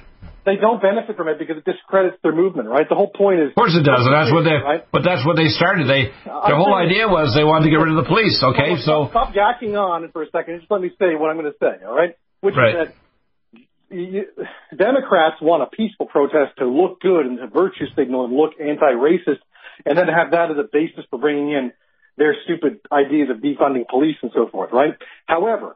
[0.45, 2.87] they don't benefit from it because it discredits their movement, right?
[2.87, 3.49] The whole point is.
[3.49, 4.59] Of course it does, and that's what they.
[4.59, 4.83] Right?
[4.91, 5.87] But that's what they started.
[5.87, 8.37] They their whole idea was they wanted to get rid of the police.
[8.43, 10.59] Okay, Stop- so stop yakking on for a second.
[10.59, 11.81] Just let me say what I'm going to say.
[11.87, 12.75] All right, which Right.
[12.75, 12.93] is that
[14.75, 19.41] Democrats want a peaceful protest to look good and to virtue signal and look anti-racist,
[19.85, 21.71] and then have that as a basis for bringing in
[22.17, 24.71] their stupid ideas of defunding police and so forth.
[24.71, 24.93] Right.
[25.25, 25.75] However,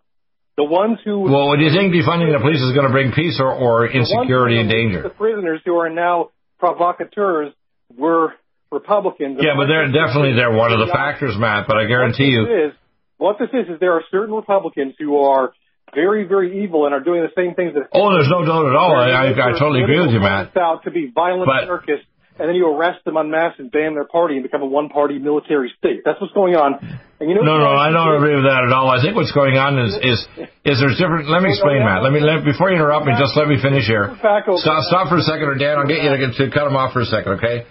[0.56, 3.39] the ones who well, do you think defunding the police is going to bring peace
[3.39, 5.02] or, or the ones who insecurity and danger?
[5.02, 7.54] The prisoners who are now provocateurs
[7.98, 8.34] were
[8.72, 9.39] Republicans.
[9.42, 11.66] Yeah, but they're definitely they're one of the factors, Matt.
[11.68, 12.74] But I guarantee what you, is,
[13.18, 15.54] what this is is there are certain Republicans who are
[15.94, 17.89] very, very evil and are doing the same things that.
[17.94, 18.96] oh, there's no doubt at all.
[18.96, 20.58] I, I, I totally agree with you, Matt.
[20.58, 22.08] Out to be violent But- anarchists,
[22.39, 25.19] and then you arrest them en masse and ban their party and become a one-party
[25.19, 26.02] military state.
[26.04, 26.82] That's what's going on.
[27.19, 27.46] And you know.
[27.46, 28.89] No, no, I don't agree with that at all.
[28.89, 30.19] I think what's going on is is
[30.65, 31.30] is there's different.
[31.30, 32.02] Let me explain, Matt.
[32.02, 33.13] Let me let before you interrupt me.
[33.13, 34.17] Just let me finish here.
[34.17, 36.76] Stop, stop for a second, or Dan, I'll get you to, get, to cut him
[36.76, 37.69] off for a second, okay?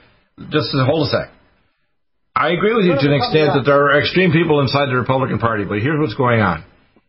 [0.48, 1.29] Just hold a sec.
[2.35, 5.38] I agree with you to an extent that there are extreme people inside the Republican
[5.38, 6.64] Party, but here's what's going on.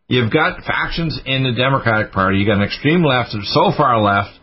[0.08, 2.40] You've got factions in the Democratic Party.
[2.40, 4.36] You've got an extreme left, so far left.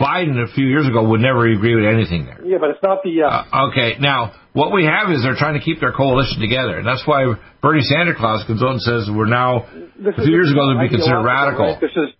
[0.00, 2.38] Biden a few years ago would never agree with anything there.
[2.44, 3.22] Yeah, but it's not the.
[3.22, 6.78] Uh, Uh, okay, now what we have is they're trying to keep their coalition together,
[6.78, 9.66] and that's why Bernie Sanders Claus comes out and says we're now
[9.98, 11.66] this a few years ago they'd be considered radical.
[11.66, 11.80] right?
[11.80, 12.14] This is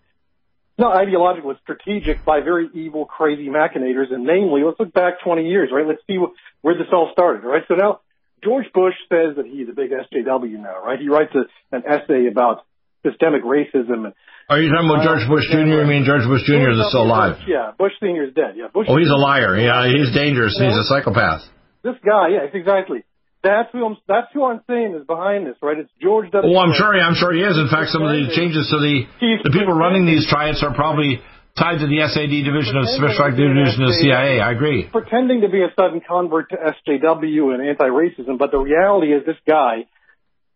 [0.77, 1.53] not ideological.
[1.53, 4.13] It's strategic by very evil, crazy machinators.
[4.13, 5.87] And namely, let's look back 20 years, right?
[5.87, 7.63] Let's see wh- where this all started, right?
[7.69, 8.01] So now
[8.43, 10.99] George Bush says that he's a big SJW now, right?
[11.01, 12.65] He writes a, an essay about
[13.05, 14.13] systemic racism.
[14.49, 15.85] Are you talking about George um, Bush Jr.?
[15.85, 16.73] You mean George Bush Jr.
[16.73, 17.37] is still alive?
[17.47, 18.25] Yeah, Bush Sr.
[18.25, 18.57] is dead.
[18.57, 18.87] Yeah, Bush.
[18.89, 19.57] Oh, he's a liar.
[19.61, 20.57] Yeah, he's dangerous.
[20.57, 21.45] He's a psychopath.
[21.85, 23.05] This guy, yes, exactly.
[23.43, 23.97] That's who I'm.
[24.09, 25.79] That's who I'm saying is behind this, right?
[25.79, 26.43] It's George W.
[26.43, 26.91] Oh, I'm sure.
[26.99, 27.55] I'm sure he is.
[27.55, 29.07] In fact, some of the changes to the
[29.47, 31.23] the people running these triads are probably
[31.55, 34.43] tied to the SAD division of Special Active Division of the CIA.
[34.43, 34.91] I agree.
[34.91, 39.39] pretending to be a sudden convert to SJW and anti-racism, but the reality is this
[39.47, 39.87] guy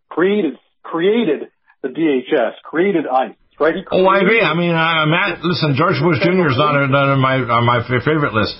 [0.08, 1.51] created created
[1.82, 3.74] the DHS, created ICE, right?
[3.74, 4.40] He Oh, I agree.
[4.40, 6.48] I mean, uh, Matt, listen, George Bush Jr.
[6.48, 8.54] is not, not on my on my favorite list.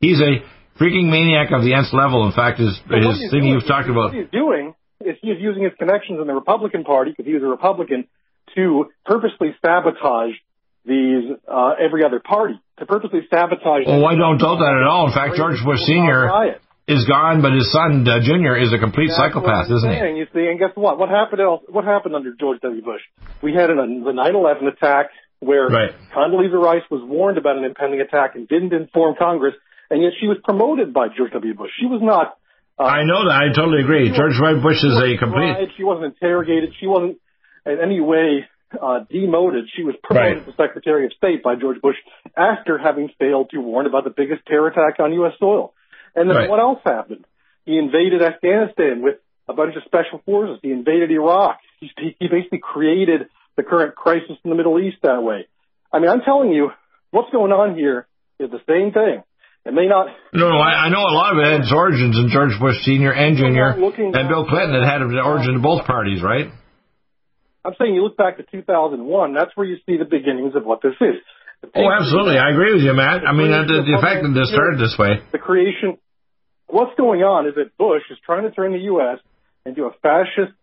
[0.00, 0.42] He's a
[0.80, 2.24] freaking maniac of the nth level.
[2.26, 4.12] In fact, his So his thing doing- you've talked about.
[4.12, 7.42] What he's doing is he's using his connections in the Republican Party because he was
[7.42, 8.06] a Republican
[8.54, 10.34] to purposely sabotage
[10.86, 13.84] these uh, every other party to purposely sabotage.
[13.86, 15.06] Oh, I don't doubt that at all.
[15.06, 16.30] In fact, George Bush Sr.
[16.90, 18.56] Is gone, but his son uh, Jr.
[18.58, 19.98] is a complete That's psychopath, isn't he?
[20.00, 20.98] saying, You see, and guess what?
[20.98, 21.40] What happened?
[21.40, 22.82] Else, what happened under George W.
[22.82, 23.00] Bush?
[23.42, 25.92] We had an, the 9/11 attack where Right.
[26.14, 29.54] Condoleezza Rice was warned about an impending attack and didn't inform Congress,
[29.90, 31.54] and yet she was promoted by George W.
[31.54, 31.70] Bush.
[31.80, 32.36] She was not
[32.78, 33.36] Uh, I know that.
[33.36, 34.10] I totally agree.
[34.10, 34.60] George W.
[34.62, 35.52] Bush is a complete.
[35.54, 35.68] Tried.
[35.76, 36.74] She wasn't interrogated.
[36.80, 37.18] She wasn't
[37.66, 38.48] in any way
[38.80, 39.64] uh, demoted.
[39.76, 40.46] She was promoted Right.
[40.46, 41.96] to Secretary of State by George Bush
[42.36, 45.34] after having failed to warn about the biggest terror attack on U.S.
[45.38, 45.74] soil.
[46.14, 46.50] And then Right.
[46.50, 47.24] what else happened?
[47.64, 49.16] He invaded Afghanistan with
[49.48, 50.58] a bunch of special forces.
[50.62, 51.58] He invaded Iraq.
[51.80, 55.46] He, he basically created the current crisis in the Middle East that way.
[55.92, 56.70] I mean, I'm telling you,
[57.10, 58.06] what's going on here
[58.38, 59.22] is the same thing.
[59.66, 62.16] It may not No, no, I, I know a lot of it had its origins
[62.16, 64.74] in George Bush Senior and Junior, looking and Bill Clinton.
[64.74, 66.46] It had an origin in both parties, right?
[67.62, 70.80] I'm saying you look back to 2001, that's where you see the beginnings of what
[70.80, 71.20] this is.
[71.62, 72.38] Oh, absolutely.
[72.38, 73.22] I agree with you, Matt.
[73.26, 75.20] I mean, the, the fact that this started this way.
[75.30, 75.98] The creation,
[76.66, 79.20] what's going on is that Bush is trying to turn the U.S.
[79.66, 80.56] into a fascist,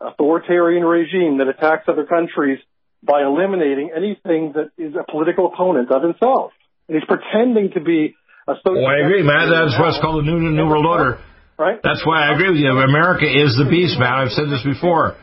[0.00, 2.58] authoritarian regime that attacks other countries
[3.02, 6.52] by eliminating anything that is a political opponent of himself.
[6.88, 8.14] And he's pretending to be
[8.46, 8.82] a social.
[8.82, 9.46] Oh, I agree, Matt.
[9.48, 11.22] That's what's called the New New World Order.
[11.58, 11.78] Right?
[11.82, 12.70] That's why I agree with you.
[12.70, 14.26] America is the beast, Matt.
[14.26, 15.14] I've said this before.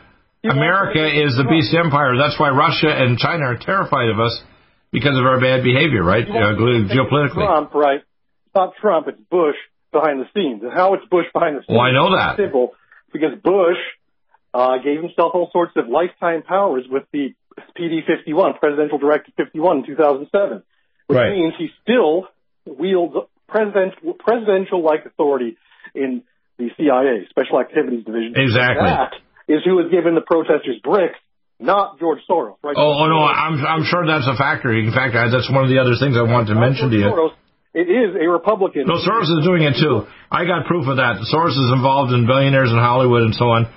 [0.44, 2.16] America is the beast empire.
[2.16, 4.40] That's why Russia and China are terrified of us
[4.92, 6.28] because of our bad behavior, right?
[6.28, 7.34] Uh, geopolitically.
[7.46, 8.00] Trump, right?
[8.00, 9.56] It's not Trump, it's Bush
[9.92, 10.64] behind the scenes.
[10.64, 11.78] And how it's Bush behind the scenes?
[11.78, 12.38] Well, I know that.
[12.38, 12.74] Simple,
[13.14, 13.78] because Bush
[14.54, 17.34] uh, gave himself all sorts of lifetime powers with the
[17.78, 20.64] PD 51, Presidential Directive 51 in 2007,
[21.08, 21.32] which Right.
[21.34, 22.28] means he still
[22.66, 23.16] wields
[23.48, 25.58] presidential presidential like authority
[25.96, 26.22] in
[26.58, 28.34] the CIA, Special Activities Division.
[28.36, 28.86] Exactly.
[28.86, 29.14] That
[29.48, 31.18] is who has given the protesters bricks,
[31.60, 32.56] not George Soros.
[32.64, 32.76] Right?
[32.76, 34.72] Oh, oh no, I'm I'm sure that's a factor.
[34.72, 37.12] In fact, I, that's one of the other things I wanted to mention to you.
[37.12, 37.36] Soros.
[37.72, 38.90] It is a Republican.
[38.90, 40.10] No, Soros is doing it too.
[40.32, 41.22] I got proof of that.
[41.30, 43.70] Soros is involved in billionaires in Hollywood and so on.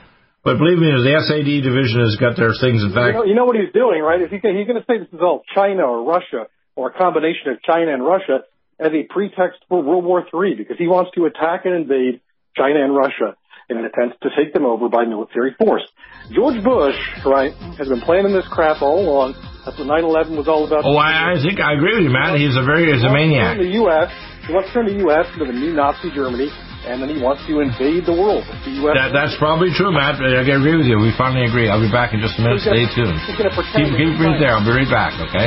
[0.42, 2.82] But believe me, the SAD division has got their things.
[2.82, 4.18] In You fact, know, you know what he's doing, right?
[4.18, 7.52] Is he, he's going to say this is all China or Russia or a combination
[7.52, 8.42] of China and Russia
[8.80, 12.20] as a pretext for World War III because he wants to attack and invade
[12.56, 13.36] China and Russia
[13.72, 15.82] in an attempt to take them over by military force.
[16.30, 16.94] George Bush,
[17.24, 19.34] right, has been planning this crap all along.
[19.64, 20.84] That's what 9/11 was all about.
[20.84, 22.36] oh, I, I think I agree with you, Matt.
[22.38, 23.52] He's a very he's a He wants to maniac.
[23.58, 24.08] The U.S.
[24.46, 25.26] He wants to turn the U.S.
[25.34, 26.50] into the new Nazi Germany,
[26.86, 28.42] and then he wants to invade the world.
[28.66, 28.94] The U.S.
[28.98, 30.18] That, that's probably true, Matt.
[30.18, 30.98] I agree with you.
[30.98, 31.70] We finally agree.
[31.70, 32.62] I'll be back in just a minute.
[32.62, 33.18] Stay tuned.
[33.22, 34.58] he's gonna pretend Keep, keep it there.
[34.58, 35.14] I'll be right back.
[35.30, 35.46] Okay.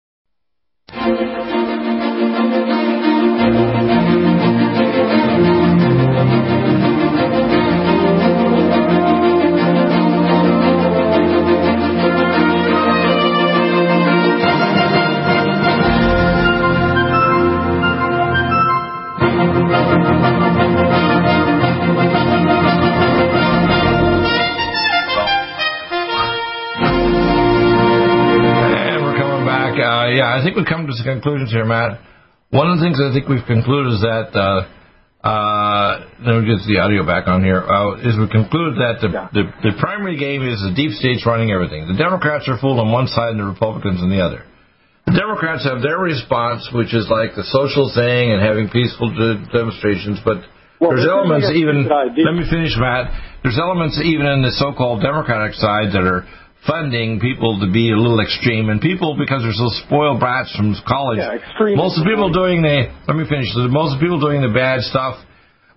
[31.03, 31.99] To conclusions here, Matt.
[32.51, 34.67] One of the things I think we've concluded is that, uh,
[35.23, 35.91] uh,
[36.21, 39.29] let me get the audio back on here, uh, is we concluded that the, yeah.
[39.31, 41.87] the, the primary game is the deep states running everything.
[41.87, 44.43] The Democrats are fooled on one side and the Republicans on the other.
[45.07, 49.09] The Democrats have their response, which is like the social thing and having peaceful
[49.49, 50.45] demonstrations, but
[50.81, 51.85] well, there's elements even.
[51.85, 53.13] Let me finish, Matt.
[53.45, 56.25] There's elements even in the so-called Democratic side that are
[56.67, 60.75] funding people to be a little extreme, and people because they're so spoiled brats from
[60.85, 61.17] college.
[61.17, 61.77] Yeah, extreme.
[61.77, 63.49] Most of the people doing the let me finish.
[63.55, 65.17] Most of the people doing the bad stuff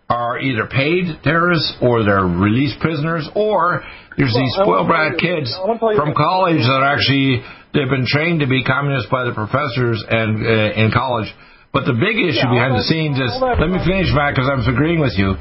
[0.09, 3.81] are either paid terrorists or they're released prisoners, or
[4.17, 5.49] there's well, these spoiled brat kids
[5.97, 7.41] from college that are actually
[7.73, 11.33] they've been trained to be communists by the professors and uh, in college.
[11.73, 14.63] But the big issue yeah, behind the scenes is let me finish, Matt, because I'm
[14.63, 15.35] agreeing with you.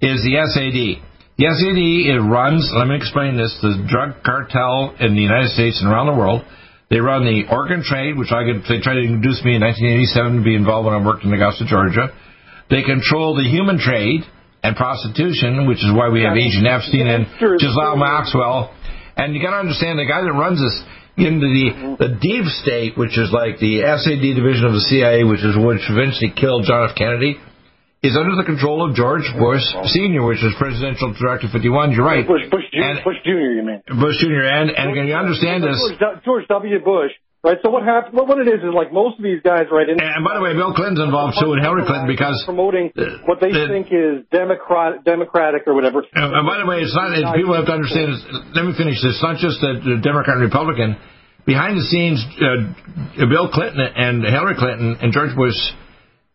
[0.00, 1.04] Is the SAD?
[1.36, 2.64] The SAD it runs.
[2.72, 6.40] Let me explain this: the drug cartel in the United States and around the world.
[6.88, 10.38] They run the organ trade, which I could, they tried to induce me in 1987
[10.38, 12.14] to be involved when I worked in Augusta, Georgia.
[12.70, 14.22] They control the human trade
[14.62, 18.72] and prostitution, which is why we have Agent Epstein and Ghislaine Maxwell.
[19.18, 20.76] And you got to understand the guy that runs this
[21.20, 25.44] into the the deep state, which is like the SAD division of the CIA, which
[25.44, 26.96] is which eventually killed John F.
[26.96, 27.36] Kennedy
[28.06, 31.92] is under the control of George Bush Senior, which is Presidential Directive 51.
[31.92, 32.22] You're right.
[32.22, 33.58] Bush, Bush, Jr., Bush Jr.
[33.58, 33.82] You mean?
[33.98, 34.46] Bush Jr.
[34.46, 35.74] And and can you understand this?
[36.24, 36.78] George, W.
[36.80, 37.10] Bush.
[37.42, 37.58] Right.
[37.62, 38.14] So what happened?
[38.14, 39.86] What, what it is is like most of these guys, right?
[39.86, 42.90] In, and by the way, Bill Clinton's involved too, and Hillary Clinton because promoting
[43.26, 46.02] what they the, think is democratic, democratic or whatever.
[46.02, 47.14] And, and by the way, it's not.
[47.38, 48.18] people have to understand.
[48.54, 49.18] let me finish this.
[49.18, 50.98] It's not just the, the Democrat and Republican.
[51.46, 52.74] Behind the scenes, uh,
[53.30, 55.54] Bill Clinton and Hillary Clinton and George Bush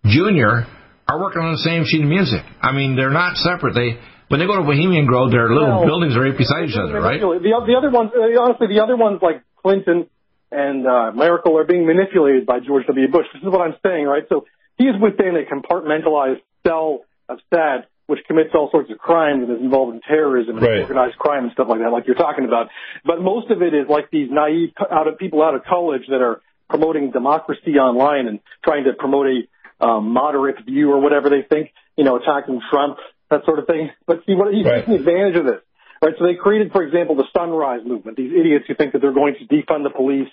[0.07, 0.63] Jr
[1.11, 2.39] are working on the same sheet of music.
[2.61, 3.75] I mean, they're not separate.
[3.75, 3.99] They
[4.31, 7.03] when they go to Bohemian Grove, their little well, buildings are right beside each other,
[7.03, 7.19] right?
[7.19, 10.07] The, the other ones, uh, honestly, the other ones like Clinton
[10.51, 13.11] and uh, Merkel are being manipulated by George W.
[13.11, 13.27] Bush.
[13.35, 14.23] This is what I'm saying, right?
[14.29, 14.47] So
[14.77, 19.63] he's within a compartmentalized cell of SAD, which commits all sorts of crimes and is
[19.63, 20.81] involved in terrorism and right.
[20.81, 22.67] organized crime and stuff like that, like you're talking about.
[23.03, 26.23] But most of it is like these naive out of people out of college that
[26.23, 26.39] are
[26.69, 29.41] promoting democracy online and trying to promote a
[29.81, 32.97] um, moderate view or whatever they think, you know, attacking Trump,
[33.29, 33.89] that sort of thing.
[34.05, 34.85] But see, what he's right.
[34.85, 35.61] taking advantage of this.
[36.01, 38.17] Right, so they created, for example, the Sunrise Movement.
[38.17, 40.29] These idiots who think that they're going to defund the police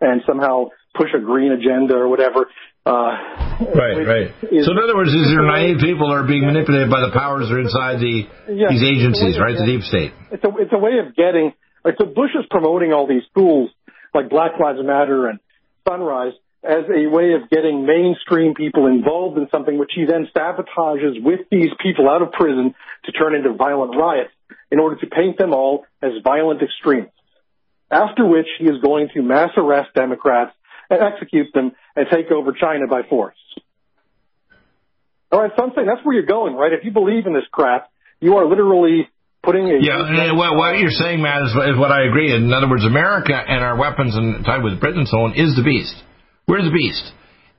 [0.00, 2.50] and somehow push a green agenda or whatever.
[2.84, 3.14] Uh,
[3.70, 4.26] right, right.
[4.50, 7.46] Is, so in other words, these are naive people are being manipulated by the powers
[7.46, 9.54] that are inside the yeah, these agencies, right?
[9.54, 10.10] The deep state.
[10.34, 11.54] It's a it's a way of getting.
[11.84, 13.70] Right, so Bush is promoting all these tools
[14.14, 15.38] like Black Lives Matter and
[15.86, 16.34] Sunrise
[16.64, 21.40] as a way of getting mainstream people involved in something which he then sabotages with
[21.50, 24.30] these people out of prison to turn into violent riots
[24.70, 27.12] in order to paint them all as violent extremists.
[27.90, 30.52] After which he is going to mass arrest Democrats
[30.88, 33.36] and execute them and take over China by force.
[35.32, 36.72] All right, so I'm saying that's where you're going, right?
[36.72, 37.90] If you believe in this crap,
[38.20, 39.08] you are literally
[39.42, 40.32] putting a yeah.
[40.32, 42.34] What you're saying, Matt, is, is what I agree.
[42.34, 45.56] In other words, America and our weapons and tied with Britain and so on is
[45.56, 45.94] the beast.
[46.46, 47.04] We're the beast.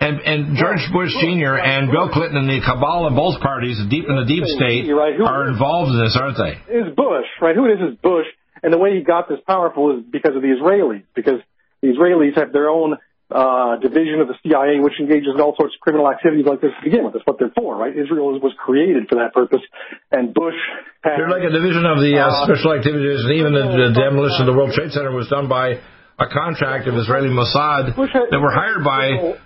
[0.04, 1.56] And, and George Bush Sr.
[1.56, 5.16] and Bill Clinton and the cabal of both parties, deep in the deep state, right.
[5.16, 6.60] are involved in this, aren't they?
[6.68, 7.56] Is Bush, right?
[7.56, 8.28] Who it is is Bush,
[8.60, 11.40] and the way he got this powerful is because of the Israelis, because
[11.80, 13.00] the Israelis have their own
[13.32, 16.76] uh, division of the CIA, which engages in all sorts of criminal activities like this
[16.76, 17.16] to begin with.
[17.16, 17.96] That's what they're for, right?
[17.96, 19.64] Israel was created for that purpose,
[20.12, 20.60] and Bush.
[21.00, 23.92] Had, they're like a division of the uh, uh, special activities, and even the, the
[23.96, 25.80] demolition of the World Trade Center was done by
[26.20, 29.38] a contract of Israeli Mossad that were hired by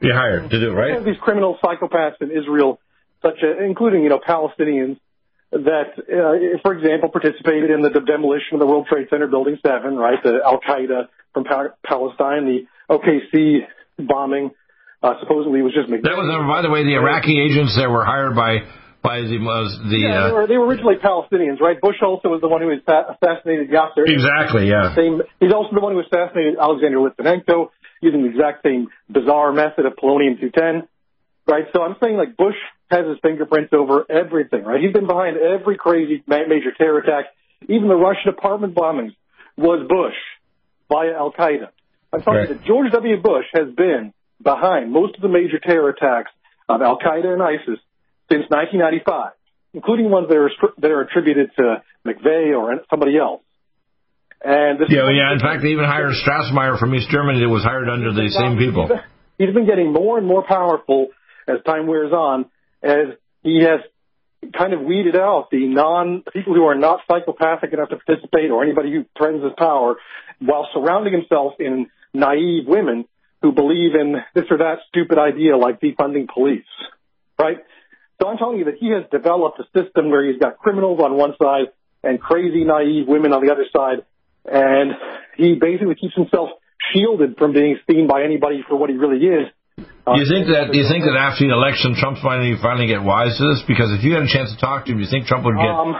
[0.00, 1.04] you hired to do right.
[1.04, 2.80] These criminal psychopaths in Israel,
[3.22, 4.98] such as, including you know Palestinians,
[5.52, 9.96] that uh, for example participated in the demolition of the World Trade Center Building Seven,
[9.96, 10.18] right?
[10.22, 13.60] The Al Qaeda from pa- Palestine, the OKC
[13.98, 14.50] bombing.
[15.02, 16.04] Uh, supposedly was just McVeigh.
[16.06, 18.58] That was, uh, by the way, the Iraqi agents that were hired by
[19.02, 21.80] the was the yeah, they, were, they were originally Palestinians, right?
[21.80, 24.06] Bush also was the one who assassinated Yasser.
[24.06, 24.94] Exactly, yeah.
[24.94, 25.22] Same.
[25.40, 29.94] He's also the one who assassinated Alexander Litvinenko using the exact same bizarre method of
[29.94, 30.88] polonium 210,
[31.46, 31.66] right?
[31.74, 32.58] So I'm saying like Bush
[32.90, 34.80] has his fingerprints over everything, right?
[34.80, 37.26] He's been behind every crazy major terror attack,
[37.68, 39.14] even the Russian apartment bombings
[39.56, 40.18] was Bush
[40.88, 41.68] via Al Qaeda.
[42.12, 42.48] I'm talking right.
[42.48, 43.16] that George W.
[43.22, 46.30] Bush has been behind most of the major terror attacks
[46.68, 47.80] of Al Qaeda and ISIS
[48.32, 49.36] since 1995,
[49.74, 53.42] including ones that are that are attributed to McVeigh or somebody else.
[54.42, 55.32] And this yeah, yeah.
[55.32, 58.56] In fact, they even hired Strassmeir from East Germany that was hired under the same
[58.56, 58.88] people.
[59.38, 61.08] He's been getting more and more powerful
[61.46, 62.46] as time wears on,
[62.82, 63.80] as he has
[64.56, 68.64] kind of weeded out the non people who are not psychopathic enough to participate or
[68.64, 69.96] anybody who threatens his power,
[70.40, 73.04] while surrounding himself in naive women
[73.42, 76.64] who believe in this or that stupid idea like defunding police,
[77.38, 77.58] right?
[78.20, 81.16] So I'm telling you that he has developed a system where he's got criminals on
[81.16, 84.04] one side and crazy, naive women on the other side.
[84.44, 84.92] And
[85.36, 86.50] he basically keeps himself
[86.92, 89.48] shielded from being seen by anybody for what he really is.
[89.78, 90.74] Do you think that?
[90.74, 93.62] Do you think that after the election, Trump finally finally get wise to this?
[93.64, 95.56] Because if you had a chance to talk to him, do you think Trump would
[95.56, 95.70] get?
[95.70, 95.94] Um,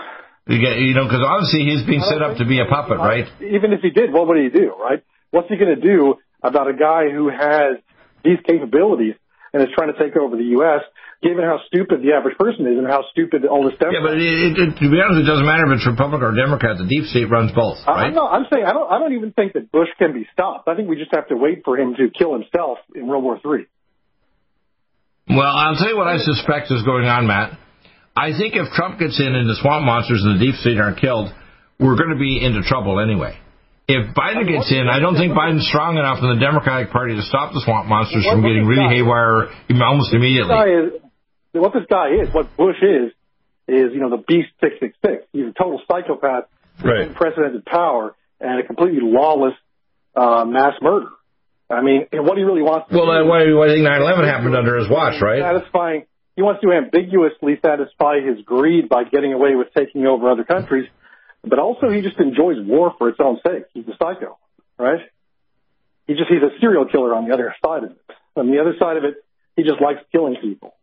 [0.51, 3.31] get you know, because obviously he's being set up to be a puppet, right?
[3.41, 5.03] Even if he did, what would he do, right?
[5.31, 7.79] What's he going to do about a guy who has
[8.27, 9.15] these capabilities
[9.53, 10.83] and is trying to take over the U.S
[11.23, 13.95] given how stupid the average person is and how stupid all this stuff.
[13.95, 16.77] Yeah, but it, it, to be honest, it doesn't matter if it's Republican or Democrat.
[16.77, 18.11] The deep state runs both, right?
[18.11, 18.91] I'm, not, I'm saying I don't.
[18.91, 20.67] I don't even think that Bush can be stopped.
[20.67, 23.39] I think we just have to wait for him to kill himself in World War
[23.41, 23.71] Three.
[25.31, 27.57] Well, I'll tell you what I suspect is going on, Matt.
[28.15, 31.01] I think if Trump gets in and the swamp monsters and the deep state aren't
[31.01, 31.33] killed,
[31.79, 33.39] we're going to be into trouble anyway.
[33.93, 37.23] If Biden gets in, I don't think Biden's strong enough in the Democratic Party to
[37.23, 41.03] stop the swamp monsters from getting really haywire almost immediately
[41.61, 43.13] what this guy is, what Bush is,
[43.69, 45.25] is you know the beast six six six.
[45.33, 46.45] He's a total psychopath,
[46.83, 47.09] right.
[47.09, 49.55] unprecedented power, and a completely lawless
[50.17, 51.09] uh, mass murder.
[51.71, 52.91] I mean, what he really wants.
[52.91, 55.41] To well, do, why, why I think 9/11 happened under his watch, right?
[55.41, 56.07] Satisfying.
[56.37, 60.89] He wants to ambiguously satisfy his greed by getting away with taking over other countries,
[61.45, 63.65] but also he just enjoys war for its own sake.
[63.75, 64.39] He's a psycho,
[64.79, 65.01] right?
[66.07, 67.99] He just he's a serial killer on the other side of it.
[68.37, 69.17] On the other side of it,
[69.57, 70.75] he just likes killing people.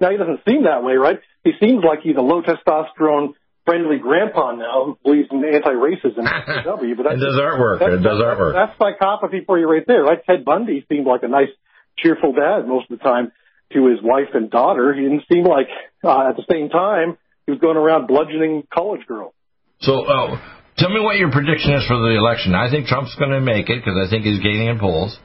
[0.00, 1.18] Now he doesn't seem that way, right?
[1.44, 3.34] He seems like he's a low testosterone
[3.64, 6.24] friendly grandpa now who believes in anti-racism.
[6.64, 7.82] w, but it does artwork.
[7.82, 8.54] It does artwork.
[8.54, 10.18] That's psychopathy for you right there, right?
[10.24, 11.50] Ted Bundy seemed like a nice,
[11.98, 13.32] cheerful dad most of the time
[13.74, 14.94] to his wife and daughter.
[14.94, 15.68] He didn't seem like
[16.02, 19.34] uh, at the same time he was going around bludgeoning college girls.
[19.80, 20.40] So, uh,
[20.76, 22.54] tell me what your prediction is for the election.
[22.54, 25.16] I think Trump's going to make it because I think he's gaining in polls.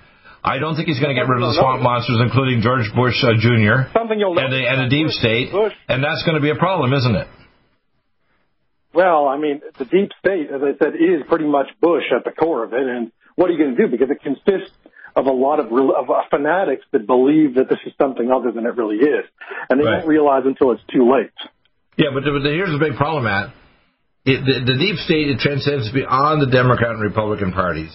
[0.43, 3.15] I don't think he's going to get rid of the swamp monsters, including George Bush
[3.23, 3.89] uh, Jr.
[3.95, 5.55] Something you'll and the, and the deep state,
[5.87, 7.27] and that's going to be a problem, isn't it?
[8.93, 12.31] Well, I mean, the deep state, as I said, is pretty much Bush at the
[12.31, 12.85] core of it.
[12.85, 13.89] And what are you going to do?
[13.89, 14.75] Because it consists
[15.15, 18.65] of a lot of, of uh, fanatics that believe that this is something other than
[18.65, 19.25] it really is,
[19.69, 19.99] and they right.
[19.99, 21.33] don't realize until it's too late.
[21.97, 23.53] Yeah, but, but here's the big problem, Matt.
[24.26, 27.91] It, the, the deep state it transcends beyond the Democrat and Republican parties.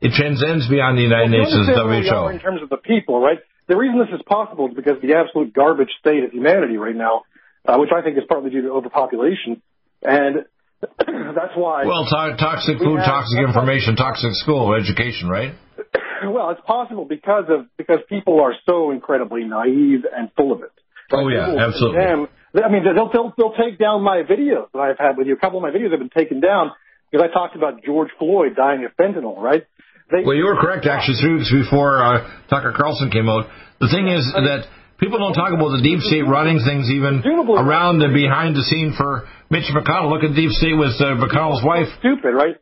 [0.00, 2.26] It transcends beyond the United well, Nations WHO.
[2.34, 3.38] In terms of the people, right?
[3.66, 7.22] The reason this is possible is because the absolute garbage state of humanity right now,
[7.66, 9.62] uh, which I think is partly due to overpopulation,
[10.02, 10.46] and
[10.98, 11.86] that's why.
[11.86, 15.54] Well, to- toxic food, have, toxic information, toxic school education, right?
[16.24, 20.70] Well, it's possible because of because people are so incredibly naive and full of it.
[21.10, 21.98] Oh yeah, absolutely.
[21.98, 25.34] Them, I mean, they'll, they'll they'll take down my videos that I've had with you.
[25.34, 26.72] A couple of my videos have been taken down
[27.10, 29.64] because I talked about George Floyd dying of fentanyl, right?
[30.10, 30.84] They, well, you were correct.
[30.84, 33.48] Actually, three weeks before uh, Tucker Carlson came out.
[33.80, 34.68] The thing is that
[35.00, 38.92] people don't talk about the deep state running things even around and behind the scene
[38.92, 40.12] for Mitch McConnell.
[40.12, 41.88] Look at deep state with uh, McConnell's wife.
[42.00, 42.56] Stupid, right?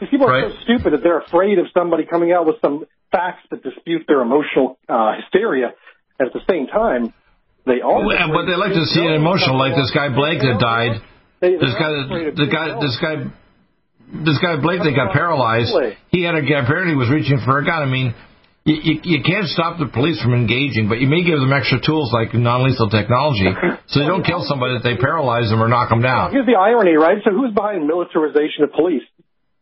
[0.00, 3.42] These people are so stupid that they're afraid of somebody coming out with some facts
[3.50, 5.72] that dispute their emotional uh, hysteria.
[6.20, 7.14] At the same time,
[7.66, 8.06] they all.
[8.06, 11.02] Well, but they like to see it emotional, like this guy Blake that died.
[11.40, 11.90] This guy,
[12.36, 13.14] the guy, this guy,
[14.24, 15.72] this guy Blake that got paralyzed.
[16.08, 17.82] He had a apparently was reaching for a gun.
[17.82, 18.14] I mean,
[18.64, 21.80] you, you, you can't stop the police from engaging, but you may give them extra
[21.80, 23.48] tools like non-lethal technology,
[23.88, 26.32] so they don't kill somebody that they paralyze them or knock them down.
[26.32, 27.24] Here's the irony, right?
[27.24, 29.04] So who's behind militarization of police?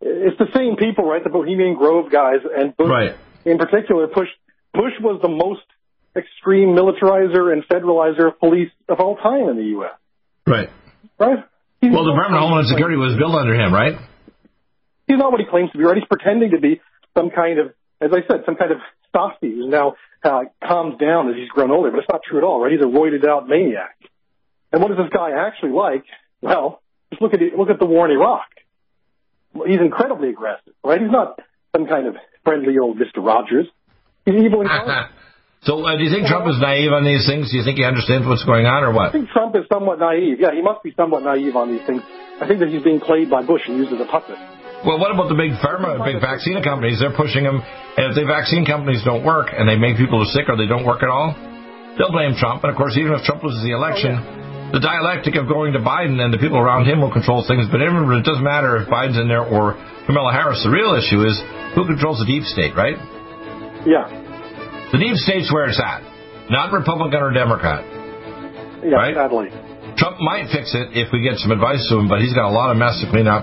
[0.00, 1.22] It's the same people, right?
[1.22, 3.14] The Bohemian Grove guys and Bush, right.
[3.46, 4.06] in particular.
[4.06, 4.30] Bush
[4.74, 5.62] Bush was the most
[6.18, 9.96] extreme militarizer and federalizer of police of all time in the U.S.
[10.46, 10.70] Right.
[11.18, 11.44] Right.
[11.80, 13.94] He's well, the Department of Homeland Security was built under him, right?
[15.06, 15.96] He's not what he claims to be, right?
[15.96, 16.80] He's pretending to be
[17.16, 18.78] some kind of, as I said, some kind of
[19.14, 19.94] softy who's now
[20.24, 22.72] uh, calmed down as he's grown older, but it's not true at all, right?
[22.72, 23.96] He's a roided out maniac.
[24.72, 26.04] And what is this guy actually like?
[26.42, 28.48] Well, just look at it, look at the war in Iraq.
[29.66, 31.00] He's incredibly aggressive, right?
[31.00, 31.40] He's not
[31.74, 33.66] some kind of friendly old Mister Rogers.
[34.24, 35.10] He's evil incarnate.
[35.66, 37.50] So, uh, do you think Trump is naive on these things?
[37.50, 39.10] Do you think he understands what's going on, or what?
[39.10, 40.38] I think Trump is somewhat naive.
[40.38, 42.02] Yeah, he must be somewhat naive on these things.
[42.38, 44.38] I think that he's being played by Bush and used as a puppet.
[44.86, 47.02] Well, what about the big pharma, big vaccine companies?
[47.02, 50.46] They're pushing them, and if the vaccine companies don't work and they make people sick
[50.46, 51.34] or they don't work at all,
[51.98, 52.62] they'll blame Trump.
[52.62, 54.70] And of course, even if Trump loses the election, oh, yeah.
[54.70, 57.66] the dialectic of going to Biden and the people around him will control things.
[57.66, 59.74] But remember, it doesn't matter if Biden's in there or
[60.06, 60.62] Kamala Harris.
[60.62, 61.34] The real issue is
[61.74, 62.94] who controls the deep state, right?
[63.82, 64.27] Yeah.
[64.92, 66.00] The deep state's where it's at,
[66.48, 67.84] not Republican or Democrat.
[68.84, 69.14] Yeah, right?
[69.14, 69.52] sadly.
[69.98, 72.54] Trump might fix it if we get some advice to him, but he's got a
[72.54, 73.42] lot of mess to clean up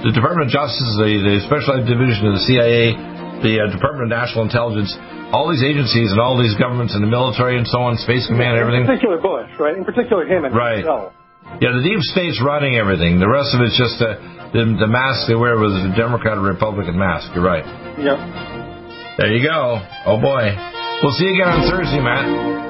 [0.00, 2.96] the Department of Justice, the, the Specialized Division of the CIA,
[3.44, 4.96] the uh, Department of National Intelligence,
[5.28, 8.56] all these agencies and all these governments and the military and so on, Space Command,
[8.56, 8.88] everything.
[8.88, 9.76] In particular, Bush, right?
[9.76, 10.80] In particular, him and right.
[10.80, 11.12] himself.
[11.60, 13.20] Yeah, the deep state's running everything.
[13.20, 14.16] The rest of it's just uh,
[14.56, 17.28] the the mask they wear was a Democrat or Republican mask.
[17.34, 17.64] You're right.
[18.00, 18.18] Yep.
[19.18, 19.84] There you go.
[20.06, 20.79] Oh boy.
[21.02, 22.69] We'll see you again on Thursday, Matt.